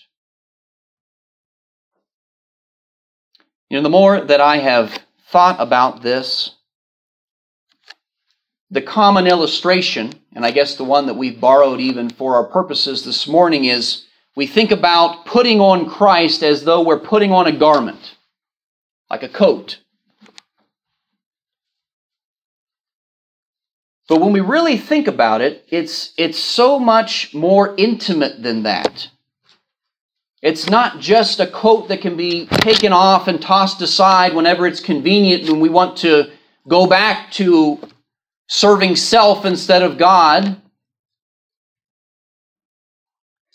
You 3.68 3.76
know, 3.76 3.82
the 3.82 3.90
more 3.90 4.20
that 4.20 4.40
I 4.40 4.58
have 4.58 4.98
thought 5.30 5.56
about 5.60 6.00
this, 6.00 6.52
the 8.74 8.82
common 8.82 9.28
illustration, 9.28 10.12
and 10.34 10.44
I 10.44 10.50
guess 10.50 10.74
the 10.74 10.82
one 10.82 11.06
that 11.06 11.14
we've 11.14 11.40
borrowed 11.40 11.78
even 11.78 12.10
for 12.10 12.34
our 12.34 12.42
purposes 12.42 13.04
this 13.04 13.28
morning, 13.28 13.66
is 13.66 14.04
we 14.34 14.48
think 14.48 14.72
about 14.72 15.26
putting 15.26 15.60
on 15.60 15.88
Christ 15.88 16.42
as 16.42 16.64
though 16.64 16.82
we're 16.82 16.98
putting 16.98 17.30
on 17.30 17.46
a 17.46 17.56
garment, 17.56 18.16
like 19.08 19.22
a 19.22 19.28
coat. 19.28 19.78
But 24.08 24.20
when 24.20 24.32
we 24.32 24.40
really 24.40 24.76
think 24.76 25.06
about 25.06 25.40
it, 25.40 25.64
it's, 25.68 26.12
it's 26.18 26.38
so 26.38 26.80
much 26.80 27.32
more 27.32 27.76
intimate 27.78 28.42
than 28.42 28.64
that. 28.64 29.08
It's 30.42 30.68
not 30.68 30.98
just 30.98 31.38
a 31.38 31.46
coat 31.46 31.86
that 31.88 32.00
can 32.00 32.16
be 32.16 32.46
taken 32.46 32.92
off 32.92 33.28
and 33.28 33.40
tossed 33.40 33.80
aside 33.80 34.34
whenever 34.34 34.66
it's 34.66 34.80
convenient 34.80 35.48
when 35.48 35.60
we 35.60 35.68
want 35.68 35.96
to 35.98 36.32
go 36.66 36.88
back 36.88 37.30
to 37.32 37.78
serving 38.46 38.96
self 38.96 39.44
instead 39.44 39.82
of 39.82 39.98
God. 39.98 40.60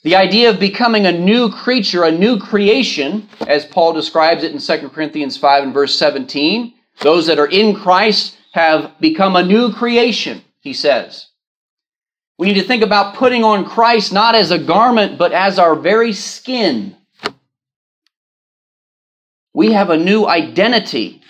The 0.03 0.15
idea 0.15 0.49
of 0.49 0.59
becoming 0.59 1.05
a 1.05 1.11
new 1.11 1.51
creature, 1.51 2.03
a 2.03 2.11
new 2.11 2.39
creation, 2.39 3.27
as 3.47 3.65
Paul 3.65 3.93
describes 3.93 4.43
it 4.43 4.53
in 4.53 4.59
2 4.59 4.89
Corinthians 4.89 5.35
5 5.35 5.63
and 5.63 5.73
verse 5.73 5.97
17. 5.97 6.73
Those 7.01 7.27
that 7.27 7.39
are 7.39 7.47
in 7.47 7.75
Christ 7.75 8.37
have 8.53 8.97
become 8.99 9.35
a 9.35 9.43
new 9.43 9.73
creation, 9.73 10.41
he 10.61 10.73
says. 10.73 11.27
We 12.37 12.47
need 12.47 12.61
to 12.61 12.67
think 12.67 12.83
about 12.83 13.15
putting 13.15 13.43
on 13.43 13.65
Christ 13.65 14.13
not 14.13 14.35
as 14.35 14.51
a 14.51 14.57
garment, 14.57 15.17
but 15.17 15.33
as 15.33 15.59
our 15.59 15.75
very 15.75 16.13
skin. 16.13 16.95
We 19.53 19.73
have 19.73 19.89
a 19.89 19.97
new 19.97 20.25
identity 20.25 21.21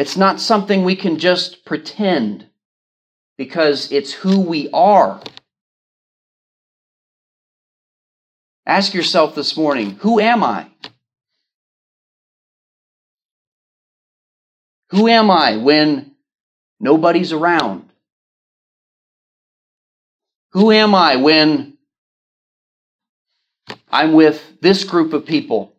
It's 0.00 0.16
not 0.16 0.40
something 0.40 0.82
we 0.82 0.96
can 0.96 1.18
just 1.18 1.66
pretend 1.66 2.46
because 3.36 3.92
it's 3.92 4.14
who 4.14 4.40
we 4.40 4.70
are. 4.72 5.20
Ask 8.64 8.94
yourself 8.94 9.34
this 9.34 9.58
morning 9.58 9.96
who 9.96 10.18
am 10.18 10.42
I? 10.42 10.68
Who 14.88 15.06
am 15.06 15.30
I 15.30 15.58
when 15.58 16.12
nobody's 16.80 17.34
around? 17.34 17.90
Who 20.52 20.72
am 20.72 20.94
I 20.94 21.16
when 21.16 21.76
I'm 23.92 24.14
with 24.14 24.62
this 24.62 24.82
group 24.82 25.12
of 25.12 25.26
people 25.26 25.74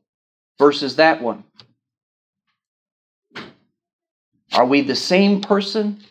versus 0.59 0.97
that 0.97 1.23
one? 1.23 1.43
Are 4.53 4.65
we 4.65 4.81
the 4.81 4.95
same 4.95 5.41
person? 5.41 6.01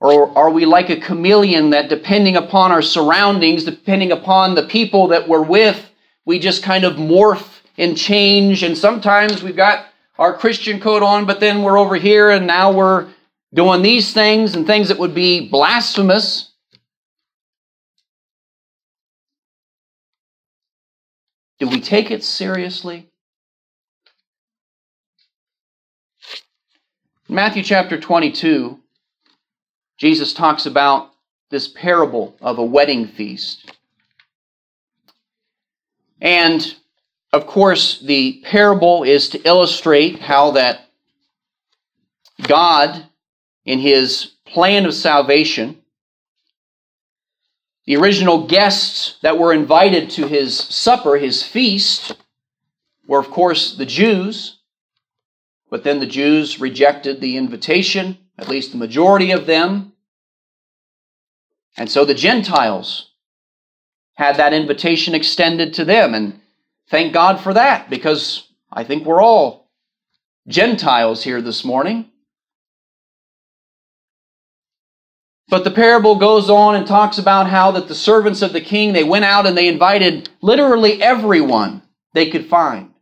Or 0.00 0.36
are 0.36 0.50
we 0.50 0.66
like 0.66 0.90
a 0.90 1.00
chameleon 1.00 1.70
that, 1.70 1.88
depending 1.88 2.36
upon 2.36 2.72
our 2.72 2.82
surroundings, 2.82 3.64
depending 3.64 4.12
upon 4.12 4.54
the 4.54 4.66
people 4.66 5.08
that 5.08 5.28
we're 5.28 5.42
with, 5.42 5.90
we 6.26 6.38
just 6.38 6.62
kind 6.62 6.84
of 6.84 6.94
morph 6.94 7.60
and 7.78 7.96
change? 7.96 8.62
And 8.62 8.76
sometimes 8.76 9.42
we've 9.42 9.56
got 9.56 9.86
our 10.18 10.36
Christian 10.36 10.80
coat 10.80 11.02
on, 11.02 11.26
but 11.26 11.40
then 11.40 11.62
we're 11.62 11.78
over 11.78 11.96
here 11.96 12.30
and 12.30 12.46
now 12.46 12.72
we're 12.72 13.08
doing 13.52 13.82
these 13.82 14.12
things 14.12 14.54
and 14.54 14.66
things 14.66 14.88
that 14.88 14.98
would 14.98 15.14
be 15.14 15.48
blasphemous. 15.48 16.52
Do 21.58 21.68
we 21.68 21.80
take 21.80 22.10
it 22.10 22.24
seriously? 22.24 23.08
Matthew 27.28 27.62
chapter 27.62 27.98
22, 27.98 28.78
Jesus 29.96 30.34
talks 30.34 30.66
about 30.66 31.10
this 31.48 31.68
parable 31.68 32.36
of 32.42 32.58
a 32.58 32.64
wedding 32.64 33.08
feast. 33.08 33.72
And 36.20 36.76
of 37.32 37.46
course, 37.46 37.98
the 38.00 38.42
parable 38.44 39.04
is 39.04 39.30
to 39.30 39.40
illustrate 39.48 40.18
how 40.18 40.50
that 40.50 40.90
God, 42.42 43.06
in 43.64 43.78
his 43.78 44.32
plan 44.44 44.84
of 44.84 44.92
salvation, 44.92 45.78
the 47.86 47.96
original 47.96 48.46
guests 48.46 49.16
that 49.22 49.38
were 49.38 49.54
invited 49.54 50.10
to 50.10 50.28
his 50.28 50.58
supper, 50.58 51.16
his 51.16 51.42
feast, 51.42 52.16
were, 53.06 53.18
of 53.18 53.30
course, 53.30 53.76
the 53.76 53.86
Jews. 53.86 54.58
But 55.74 55.82
then 55.82 55.98
the 55.98 56.06
Jews 56.06 56.60
rejected 56.60 57.20
the 57.20 57.36
invitation, 57.36 58.18
at 58.38 58.48
least 58.48 58.70
the 58.70 58.78
majority 58.78 59.32
of 59.32 59.46
them. 59.46 59.92
And 61.76 61.90
so 61.90 62.04
the 62.04 62.14
Gentiles 62.14 63.10
had 64.12 64.36
that 64.36 64.52
invitation 64.54 65.16
extended 65.16 65.74
to 65.74 65.84
them. 65.84 66.14
And 66.14 66.40
thank 66.90 67.12
God 67.12 67.40
for 67.40 67.52
that, 67.54 67.90
because 67.90 68.46
I 68.72 68.84
think 68.84 69.04
we're 69.04 69.20
all 69.20 69.68
Gentiles 70.46 71.24
here 71.24 71.42
this 71.42 71.64
morning. 71.64 72.08
But 75.48 75.64
the 75.64 75.72
parable 75.72 76.14
goes 76.14 76.48
on 76.48 76.76
and 76.76 76.86
talks 76.86 77.18
about 77.18 77.50
how 77.50 77.72
that 77.72 77.88
the 77.88 77.96
servants 77.96 78.42
of 78.42 78.52
the 78.52 78.60
king, 78.60 78.92
they 78.92 79.02
went 79.02 79.24
out 79.24 79.44
and 79.44 79.58
they 79.58 79.66
invited 79.66 80.28
literally 80.40 81.02
everyone 81.02 81.82
they 82.12 82.30
could 82.30 82.46
find. 82.46 82.93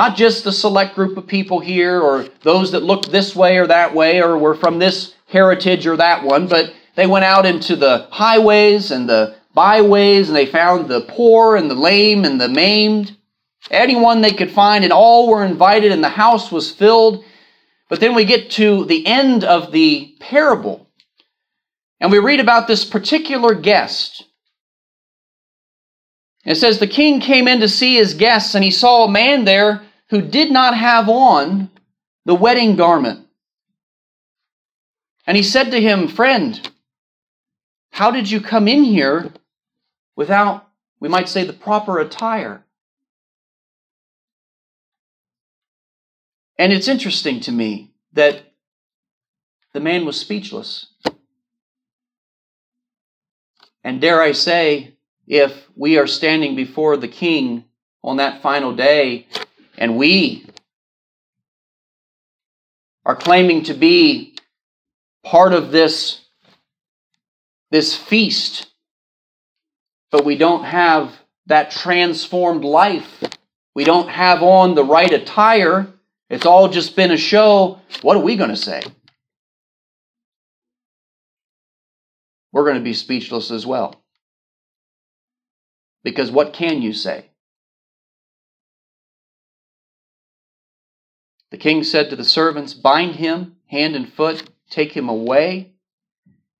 Not 0.00 0.16
just 0.16 0.46
a 0.46 0.52
select 0.52 0.94
group 0.94 1.18
of 1.18 1.26
people 1.26 1.60
here 1.60 2.00
or 2.00 2.24
those 2.42 2.72
that 2.72 2.82
looked 2.82 3.12
this 3.12 3.36
way 3.36 3.58
or 3.58 3.66
that 3.66 3.94
way 3.94 4.22
or 4.22 4.38
were 4.38 4.54
from 4.54 4.78
this 4.78 5.12
heritage 5.26 5.86
or 5.86 5.94
that 5.98 6.24
one, 6.24 6.46
but 6.46 6.72
they 6.94 7.06
went 7.06 7.26
out 7.26 7.44
into 7.44 7.76
the 7.76 8.08
highways 8.10 8.92
and 8.92 9.06
the 9.06 9.36
byways 9.52 10.28
and 10.28 10.34
they 10.34 10.46
found 10.46 10.88
the 10.88 11.02
poor 11.02 11.54
and 11.54 11.70
the 11.70 11.74
lame 11.74 12.24
and 12.24 12.40
the 12.40 12.48
maimed. 12.48 13.14
Anyone 13.70 14.22
they 14.22 14.32
could 14.32 14.50
find, 14.50 14.84
and 14.84 14.92
all 14.94 15.28
were 15.28 15.44
invited, 15.44 15.92
and 15.92 16.02
the 16.02 16.08
house 16.08 16.50
was 16.50 16.72
filled. 16.72 17.22
But 17.90 18.00
then 18.00 18.14
we 18.14 18.24
get 18.24 18.52
to 18.52 18.86
the 18.86 19.06
end 19.06 19.44
of 19.44 19.70
the 19.70 20.16
parable, 20.18 20.88
and 22.00 22.10
we 22.10 22.20
read 22.20 22.40
about 22.40 22.66
this 22.66 22.86
particular 22.86 23.54
guest. 23.54 24.24
It 26.46 26.54
says, 26.54 26.78
The 26.78 26.86
king 26.86 27.20
came 27.20 27.46
in 27.46 27.60
to 27.60 27.68
see 27.68 27.96
his 27.96 28.14
guests, 28.14 28.54
and 28.54 28.64
he 28.64 28.70
saw 28.70 29.04
a 29.04 29.10
man 29.10 29.44
there 29.44 29.82
who 30.10 30.20
did 30.20 30.50
not 30.50 30.76
have 30.76 31.08
on 31.08 31.70
the 32.24 32.34
wedding 32.34 32.76
garment. 32.76 33.26
And 35.26 35.36
he 35.36 35.42
said 35.42 35.70
to 35.70 35.80
him, 35.80 36.08
Friend, 36.08 36.68
how 37.92 38.10
did 38.10 38.30
you 38.30 38.40
come 38.40 38.66
in 38.66 38.82
here 38.82 39.32
without, 40.16 40.68
we 40.98 41.08
might 41.08 41.28
say, 41.28 41.44
the 41.44 41.52
proper 41.52 41.98
attire? 41.98 42.64
And 46.58 46.72
it's 46.72 46.88
interesting 46.88 47.40
to 47.40 47.52
me 47.52 47.92
that 48.12 48.42
the 49.72 49.80
man 49.80 50.04
was 50.04 50.18
speechless. 50.18 50.86
And 53.84 54.00
dare 54.00 54.20
I 54.20 54.32
say, 54.32 54.94
if 55.26 55.68
we 55.76 55.96
are 55.96 56.08
standing 56.08 56.56
before 56.56 56.96
the 56.96 57.08
king 57.08 57.64
on 58.02 58.16
that 58.16 58.42
final 58.42 58.74
day 58.74 59.28
and 59.80 59.96
we 59.96 60.46
are 63.04 63.16
claiming 63.16 63.64
to 63.64 63.74
be 63.74 64.36
part 65.24 65.54
of 65.54 65.72
this, 65.72 66.20
this 67.70 67.96
feast, 67.96 68.66
but 70.12 70.24
we 70.24 70.36
don't 70.36 70.64
have 70.64 71.18
that 71.46 71.70
transformed 71.70 72.62
life, 72.62 73.24
we 73.74 73.84
don't 73.84 74.10
have 74.10 74.42
on 74.42 74.74
the 74.74 74.84
right 74.84 75.12
attire, 75.12 75.88
it's 76.28 76.46
all 76.46 76.68
just 76.68 76.94
been 76.94 77.10
a 77.10 77.16
show, 77.16 77.80
what 78.02 78.16
are 78.16 78.22
we 78.22 78.36
going 78.36 78.50
to 78.50 78.56
say? 78.56 78.82
We're 82.52 82.64
going 82.64 82.76
to 82.76 82.82
be 82.82 82.94
speechless 82.94 83.50
as 83.50 83.64
well. 83.64 84.02
Because 86.02 86.30
what 86.30 86.52
can 86.52 86.82
you 86.82 86.92
say? 86.92 87.29
The 91.50 91.58
king 91.58 91.82
said 91.84 92.10
to 92.10 92.16
the 92.16 92.24
servants, 92.24 92.74
Bind 92.74 93.16
him 93.16 93.56
hand 93.66 93.96
and 93.96 94.12
foot, 94.12 94.48
take 94.68 94.92
him 94.92 95.08
away, 95.08 95.72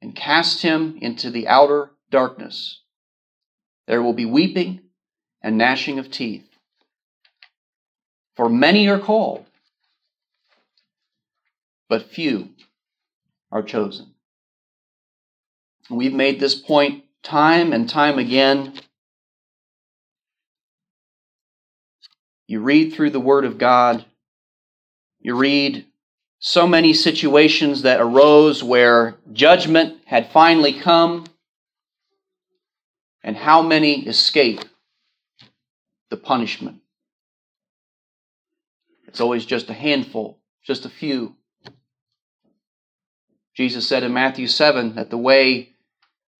and 0.03 0.14
cast 0.14 0.62
him 0.62 0.99
into 1.01 1.30
the 1.30 1.47
outer 1.49 1.91
darkness. 2.11 2.80
There 3.86 4.03
will 4.03 4.12
be 4.12 4.24
weeping 4.24 4.80
and 5.43 5.59
gnashing 5.59 5.99
of 5.99 6.11
teeth. 6.11 6.47
For 8.36 8.49
many 8.49 8.88
are 8.88 8.99
called, 8.99 9.47
but 11.88 12.11
few 12.11 12.51
are 13.51 13.62
chosen. 13.62 14.14
We've 15.91 16.14
made 16.14 16.38
this 16.38 16.55
point 16.55 17.05
time 17.22 17.72
and 17.72 17.88
time 17.88 18.18
again. 18.18 18.74
You 22.47 22.61
read 22.61 22.93
through 22.93 23.11
the 23.11 23.20
Word 23.20 23.45
of 23.45 23.59
God, 23.59 24.05
you 25.20 25.36
read 25.36 25.86
so 26.38 26.66
many 26.66 26.94
situations 26.94 27.82
that 27.82 28.00
arose 28.00 28.64
where 28.64 29.16
judgment 29.32 29.98
had 30.06 30.32
finally 30.32 30.72
come, 30.72 31.26
and 33.22 33.36
how 33.36 33.60
many 33.60 34.06
escape 34.06 34.60
the 36.08 36.16
punishment. 36.16 36.78
It's 39.06 39.20
always 39.20 39.44
just 39.44 39.68
a 39.68 39.74
handful, 39.74 40.38
just 40.64 40.86
a 40.86 40.88
few. 40.88 41.36
Jesus 43.54 43.86
said 43.86 44.02
in 44.02 44.14
Matthew 44.14 44.46
7 44.46 44.94
that 44.94 45.10
the 45.10 45.18
way 45.18 45.70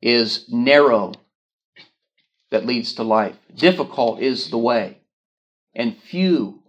is 0.01 0.47
narrow 0.49 1.13
that 2.51 2.65
leads 2.65 2.95
to 2.95 3.03
life. 3.03 3.37
Difficult 3.55 4.21
is 4.21 4.49
the 4.49 4.59
way, 4.59 4.99
and 5.75 5.97
few 5.99 6.60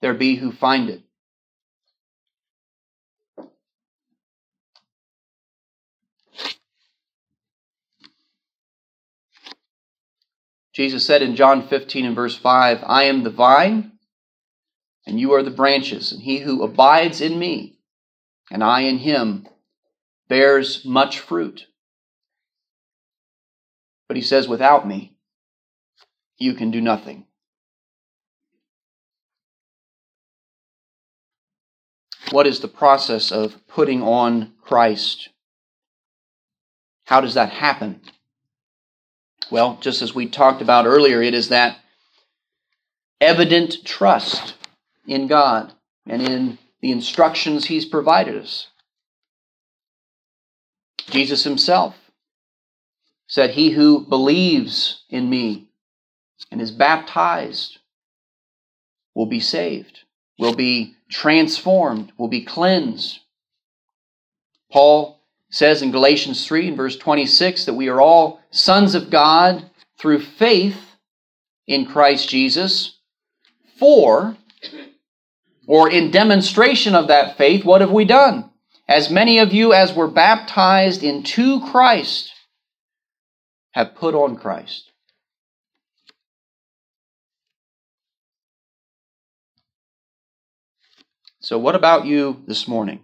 there 0.00 0.14
be 0.14 0.36
who 0.36 0.52
find 0.52 0.88
it. 0.88 1.02
Jesus 10.72 11.04
said 11.04 11.20
in 11.20 11.36
John 11.36 11.66
15 11.66 12.06
and 12.06 12.14
verse 12.14 12.36
5, 12.36 12.84
I 12.86 13.04
am 13.04 13.22
the 13.22 13.30
vine, 13.30 13.92
and 15.06 15.18
you 15.18 15.32
are 15.32 15.42
the 15.42 15.50
branches, 15.50 16.12
and 16.12 16.22
he 16.22 16.38
who 16.38 16.62
abides 16.62 17.20
in 17.20 17.38
me, 17.38 17.78
and 18.50 18.62
I 18.62 18.82
in 18.82 18.98
him, 18.98 19.46
bears 20.28 20.84
much 20.84 21.18
fruit. 21.18 21.66
But 24.08 24.16
he 24.16 24.22
says, 24.22 24.48
without 24.48 24.86
me, 24.86 25.16
you 26.38 26.54
can 26.54 26.70
do 26.70 26.80
nothing. 26.80 27.26
What 32.30 32.46
is 32.46 32.60
the 32.60 32.68
process 32.68 33.32
of 33.32 33.56
putting 33.66 34.02
on 34.02 34.52
Christ? 34.62 35.30
How 37.04 37.20
does 37.20 37.34
that 37.34 37.50
happen? 37.50 38.00
Well, 39.50 39.78
just 39.80 40.00
as 40.00 40.14
we 40.14 40.28
talked 40.28 40.62
about 40.62 40.86
earlier, 40.86 41.20
it 41.20 41.34
is 41.34 41.48
that 41.48 41.78
evident 43.20 43.84
trust 43.84 44.54
in 45.06 45.26
God 45.26 45.72
and 46.06 46.22
in 46.22 46.58
the 46.80 46.92
instructions 46.92 47.66
He's 47.66 47.84
provided 47.84 48.36
us. 48.36 48.68
Jesus 51.10 51.42
Himself 51.42 51.96
said, 53.26 53.50
He 53.50 53.70
who 53.70 54.06
believes 54.06 55.02
in 55.10 55.28
me 55.28 55.68
and 56.50 56.60
is 56.60 56.70
baptized 56.70 57.78
will 59.14 59.26
be 59.26 59.40
saved, 59.40 60.04
will 60.40 60.54
be 60.54 60.96
transformed, 61.10 62.10
will 62.16 62.28
be 62.28 62.42
cleansed. 62.42 63.20
Paul 64.72 65.20
says 65.50 65.82
in 65.82 65.92
Galatians 65.92 66.46
3 66.46 66.68
and 66.68 66.76
verse 66.76 66.96
26 66.96 67.66
that 67.66 67.74
we 67.74 67.88
are 67.88 68.00
all 68.00 68.40
sons 68.50 68.94
of 68.94 69.10
God 69.10 69.70
through 69.98 70.20
faith 70.20 70.96
in 71.66 71.84
Christ 71.84 72.28
Jesus. 72.28 72.96
For, 73.78 74.36
or 75.66 75.90
in 75.90 76.10
demonstration 76.10 76.94
of 76.94 77.08
that 77.08 77.36
faith, 77.36 77.64
what 77.64 77.82
have 77.82 77.92
we 77.92 78.04
done? 78.06 78.50
As 78.88 79.10
many 79.10 79.38
of 79.38 79.52
you 79.52 79.72
as 79.72 79.94
were 79.94 80.08
baptized 80.08 81.02
into 81.02 81.60
Christ 81.66 82.32
have 83.72 83.94
put 83.94 84.14
on 84.14 84.36
Christ. 84.36 84.89
So, 91.50 91.58
what 91.58 91.74
about 91.74 92.06
you 92.06 92.44
this 92.46 92.68
morning? 92.68 93.00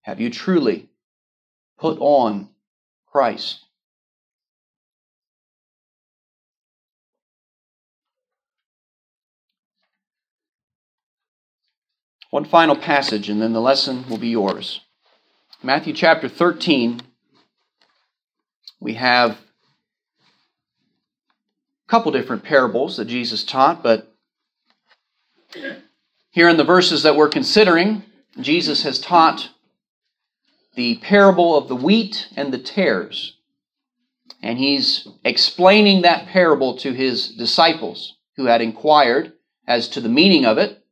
Have 0.00 0.22
you 0.22 0.30
truly 0.30 0.88
put 1.78 1.98
on 2.00 2.48
Christ? 3.06 3.60
One 12.30 12.46
final 12.46 12.74
passage, 12.74 13.28
and 13.28 13.42
then 13.42 13.52
the 13.52 13.60
lesson 13.60 14.08
will 14.08 14.16
be 14.16 14.28
yours. 14.28 14.80
Matthew 15.62 15.92
chapter 15.92 16.26
13, 16.26 17.02
we 18.80 18.94
have 18.94 19.32
a 19.32 19.36
couple 21.86 22.12
different 22.12 22.44
parables 22.44 22.96
that 22.96 23.08
Jesus 23.08 23.44
taught, 23.44 23.82
but 23.82 24.10
here 26.36 26.50
in 26.50 26.58
the 26.58 26.64
verses 26.64 27.02
that 27.02 27.16
we're 27.16 27.30
considering, 27.30 28.02
Jesus 28.38 28.82
has 28.82 28.98
taught 28.98 29.48
the 30.74 30.98
parable 30.98 31.56
of 31.56 31.66
the 31.66 31.74
wheat 31.74 32.28
and 32.36 32.52
the 32.52 32.58
tares. 32.58 33.38
And 34.42 34.58
he's 34.58 35.08
explaining 35.24 36.02
that 36.02 36.26
parable 36.26 36.76
to 36.76 36.92
his 36.92 37.30
disciples 37.30 38.16
who 38.36 38.44
had 38.44 38.60
inquired 38.60 39.32
as 39.66 39.88
to 39.88 40.02
the 40.02 40.10
meaning 40.10 40.44
of 40.44 40.58
it. 40.58 40.84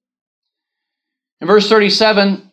In 1.43 1.47
verse 1.47 1.69
37, 1.69 2.51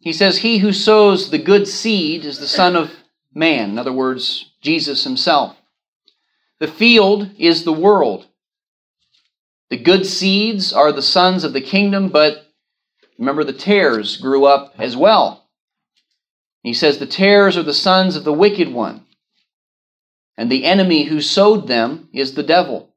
he 0.00 0.12
says, 0.12 0.38
He 0.38 0.58
who 0.58 0.72
sows 0.72 1.30
the 1.30 1.38
good 1.38 1.68
seed 1.68 2.24
is 2.24 2.40
the 2.40 2.48
Son 2.48 2.74
of 2.74 2.90
Man. 3.32 3.70
In 3.70 3.78
other 3.78 3.92
words, 3.92 4.50
Jesus 4.60 5.04
himself. 5.04 5.56
The 6.58 6.66
field 6.66 7.30
is 7.38 7.62
the 7.62 7.72
world. 7.72 8.26
The 9.72 9.78
good 9.78 10.06
seeds 10.06 10.72
are 10.72 10.92
the 10.92 11.02
sons 11.02 11.42
of 11.42 11.52
the 11.52 11.60
kingdom, 11.60 12.10
but 12.10 12.46
remember 13.18 13.42
the 13.42 13.52
tares 13.52 14.16
grew 14.16 14.44
up 14.44 14.74
as 14.78 14.96
well 14.96 15.42
he 16.62 16.72
says, 16.72 16.98
The 16.98 17.06
tares 17.06 17.56
are 17.56 17.62
the 17.62 17.74
sons 17.74 18.16
of 18.16 18.24
the 18.24 18.32
wicked 18.32 18.72
one, 18.72 19.04
and 20.36 20.50
the 20.50 20.64
enemy 20.64 21.04
who 21.04 21.20
sowed 21.20 21.66
them 21.66 22.08
is 22.12 22.34
the 22.34 22.42
devil. 22.42 22.88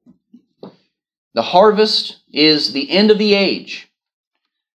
The 1.33 1.41
harvest 1.41 2.17
is 2.31 2.71
the 2.71 2.89
end 2.91 3.11
of 3.11 3.17
the 3.17 3.33
age, 3.33 3.89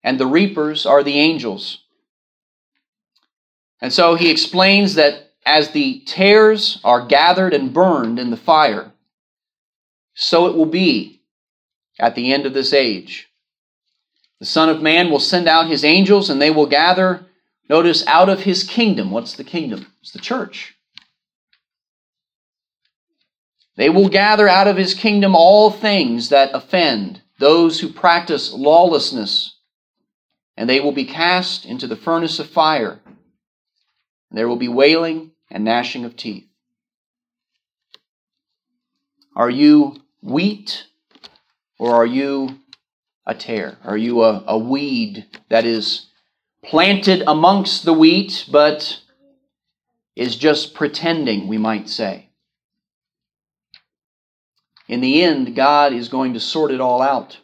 and 0.03 0.19
the 0.19 0.27
reapers 0.27 0.87
are 0.87 1.03
the 1.03 1.19
angels. 1.19 1.85
And 3.81 3.93
so 3.93 4.15
he 4.15 4.31
explains 4.31 4.95
that 4.95 5.33
as 5.47 5.71
the 5.71 6.01
tares 6.01 6.81
are 6.83 7.07
gathered 7.07 7.55
and 7.55 7.73
burned 7.73 8.19
in 8.19 8.31
the 8.31 8.37
fire, 8.37 8.93
so 10.15 10.47
it 10.47 10.57
will 10.57 10.67
be 10.67 11.18
at 11.99 12.15
the 12.15 12.33
end 12.33 12.47
of 12.47 12.55
this 12.55 12.73
age. 12.73 13.29
The 14.41 14.47
Son 14.47 14.69
of 14.69 14.83
Man 14.83 15.11
will 15.11 15.21
send 15.21 15.49
out 15.49 15.69
his 15.69 15.85
angels, 15.85 16.31
and 16.31 16.41
they 16.41 16.51
will 16.51 16.67
gather 16.67 17.29
Notice 17.69 18.07
out 18.07 18.29
of 18.29 18.41
his 18.41 18.65
kingdom. 18.65 19.11
What's 19.11 19.35
the 19.35 19.45
kingdom? 19.45 19.93
It's 20.01 20.13
the 20.13 20.19
church. 20.19 20.75
They 23.77 23.91
will 23.91 24.09
gather 24.09 24.49
out 24.49 24.67
of 24.67 24.77
his 24.77 24.95
kingdom 24.95 25.37
all 25.37 25.71
things 25.71 26.31
that 26.31 26.51
offend, 26.55 27.23
those 27.39 27.81
who 27.81 27.93
practice 27.93 28.53
lawlessness, 28.53 29.57
and 30.57 30.69
they 30.69 30.81
will 30.81 30.93
be 30.93 31.05
cast 31.05 31.65
into 31.65 31.87
the 31.87 31.95
furnace 31.95 32.39
of 32.39 32.49
fire. 32.49 33.01
There 34.31 34.49
will 34.49 34.57
be 34.57 34.69
wailing 34.69 35.33
and 35.51 35.65
gnashing 35.65 36.05
of 36.05 36.17
teeth. 36.17 36.49
Are 39.37 39.51
you 39.51 40.01
wheat 40.23 40.87
or 41.79 41.95
are 41.95 42.07
you 42.07 42.59
a 43.27 43.35
tare? 43.35 43.79
Are 43.85 43.97
you 43.97 44.23
a, 44.23 44.45
a 44.47 44.59
weed 44.59 45.27
that 45.49 45.65
is 45.65 46.07
planted 46.65 47.23
amongst 47.27 47.85
the 47.85 47.93
wheat 47.93 48.47
but 48.51 49.01
is 50.17 50.37
just 50.37 50.75
pretending, 50.75 51.47
we 51.47 51.59
might 51.59 51.89
say? 51.89 52.31
In 54.89 55.01
the 55.01 55.23
end, 55.23 55.55
God 55.55 55.93
is 55.93 56.09
going 56.09 56.35
to 56.35 56.41
sort 56.41 56.71
it 56.71 56.81
all 56.81 57.03
out. 57.03 57.39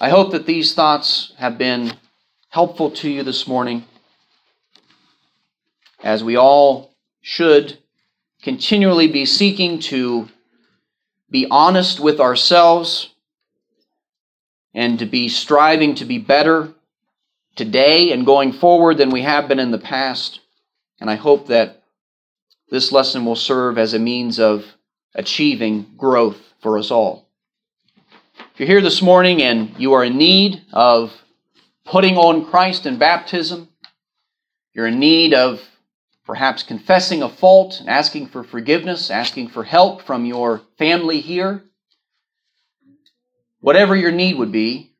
I 0.00 0.10
hope 0.10 0.30
that 0.30 0.46
these 0.46 0.74
thoughts 0.74 1.32
have 1.38 1.58
been 1.58 1.94
helpful 2.50 2.90
to 2.90 3.10
you 3.10 3.22
this 3.22 3.48
morning 3.48 3.84
as 6.04 6.22
we 6.22 6.36
all 6.36 6.94
should 7.20 7.78
continually 8.42 9.08
be 9.08 9.24
seeking 9.24 9.78
to 9.78 10.28
be 11.30 11.46
honest 11.50 12.00
with 12.00 12.20
ourselves 12.20 13.14
and 14.74 14.98
to 14.98 15.06
be 15.06 15.28
striving 15.28 15.94
to 15.96 16.04
be 16.04 16.18
better 16.18 16.72
today 17.56 18.12
and 18.12 18.24
going 18.24 18.52
forward 18.52 18.96
than 18.96 19.10
we 19.10 19.22
have 19.22 19.48
been 19.48 19.58
in 19.58 19.72
the 19.72 19.78
past. 19.78 20.40
And 21.00 21.10
I 21.10 21.16
hope 21.16 21.48
that 21.48 21.82
this 22.70 22.92
lesson 22.92 23.24
will 23.24 23.36
serve 23.36 23.78
as 23.78 23.94
a 23.94 23.98
means 23.98 24.38
of 24.38 24.64
achieving 25.14 25.86
growth 25.96 26.38
for 26.60 26.78
us 26.78 26.90
all. 26.90 27.26
If 28.38 28.60
you're 28.60 28.68
here 28.68 28.80
this 28.80 29.02
morning 29.02 29.42
and 29.42 29.74
you 29.78 29.94
are 29.94 30.04
in 30.04 30.16
need 30.16 30.62
of 30.72 31.12
putting 31.84 32.16
on 32.16 32.44
Christ 32.44 32.86
in 32.86 32.98
baptism, 32.98 33.68
you're 34.74 34.86
in 34.86 35.00
need 35.00 35.34
of 35.34 35.62
perhaps 36.28 36.62
confessing 36.62 37.22
a 37.22 37.28
fault 37.28 37.80
and 37.80 37.88
asking 37.88 38.26
for 38.26 38.44
forgiveness, 38.44 39.10
asking 39.10 39.48
for 39.48 39.64
help 39.64 40.02
from 40.02 40.26
your 40.26 40.60
family 40.76 41.20
here. 41.20 41.64
Whatever 43.60 43.96
your 43.96 44.12
need 44.12 44.36
would 44.36 44.52
be, 44.52 44.92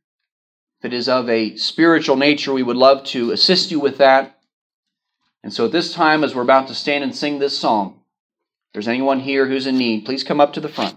if 0.78 0.86
it 0.86 0.94
is 0.94 1.06
of 1.06 1.28
a 1.28 1.54
spiritual 1.56 2.16
nature, 2.16 2.54
we 2.54 2.62
would 2.62 2.78
love 2.78 3.04
to 3.04 3.30
assist 3.30 3.70
you 3.70 3.78
with 3.78 3.98
that. 3.98 4.38
And 5.44 5.52
so 5.52 5.66
at 5.66 5.72
this 5.72 5.92
time, 5.92 6.24
as 6.24 6.34
we're 6.34 6.40
about 6.40 6.66
to 6.68 6.74
stand 6.74 7.04
and 7.04 7.14
sing 7.14 7.38
this 7.38 7.58
song, 7.58 8.00
if 8.68 8.72
there's 8.72 8.88
anyone 8.88 9.20
here 9.20 9.46
who's 9.46 9.66
in 9.66 9.76
need, 9.76 10.06
please 10.06 10.24
come 10.24 10.40
up 10.40 10.54
to 10.54 10.60
the 10.60 10.68
front. 10.70 10.96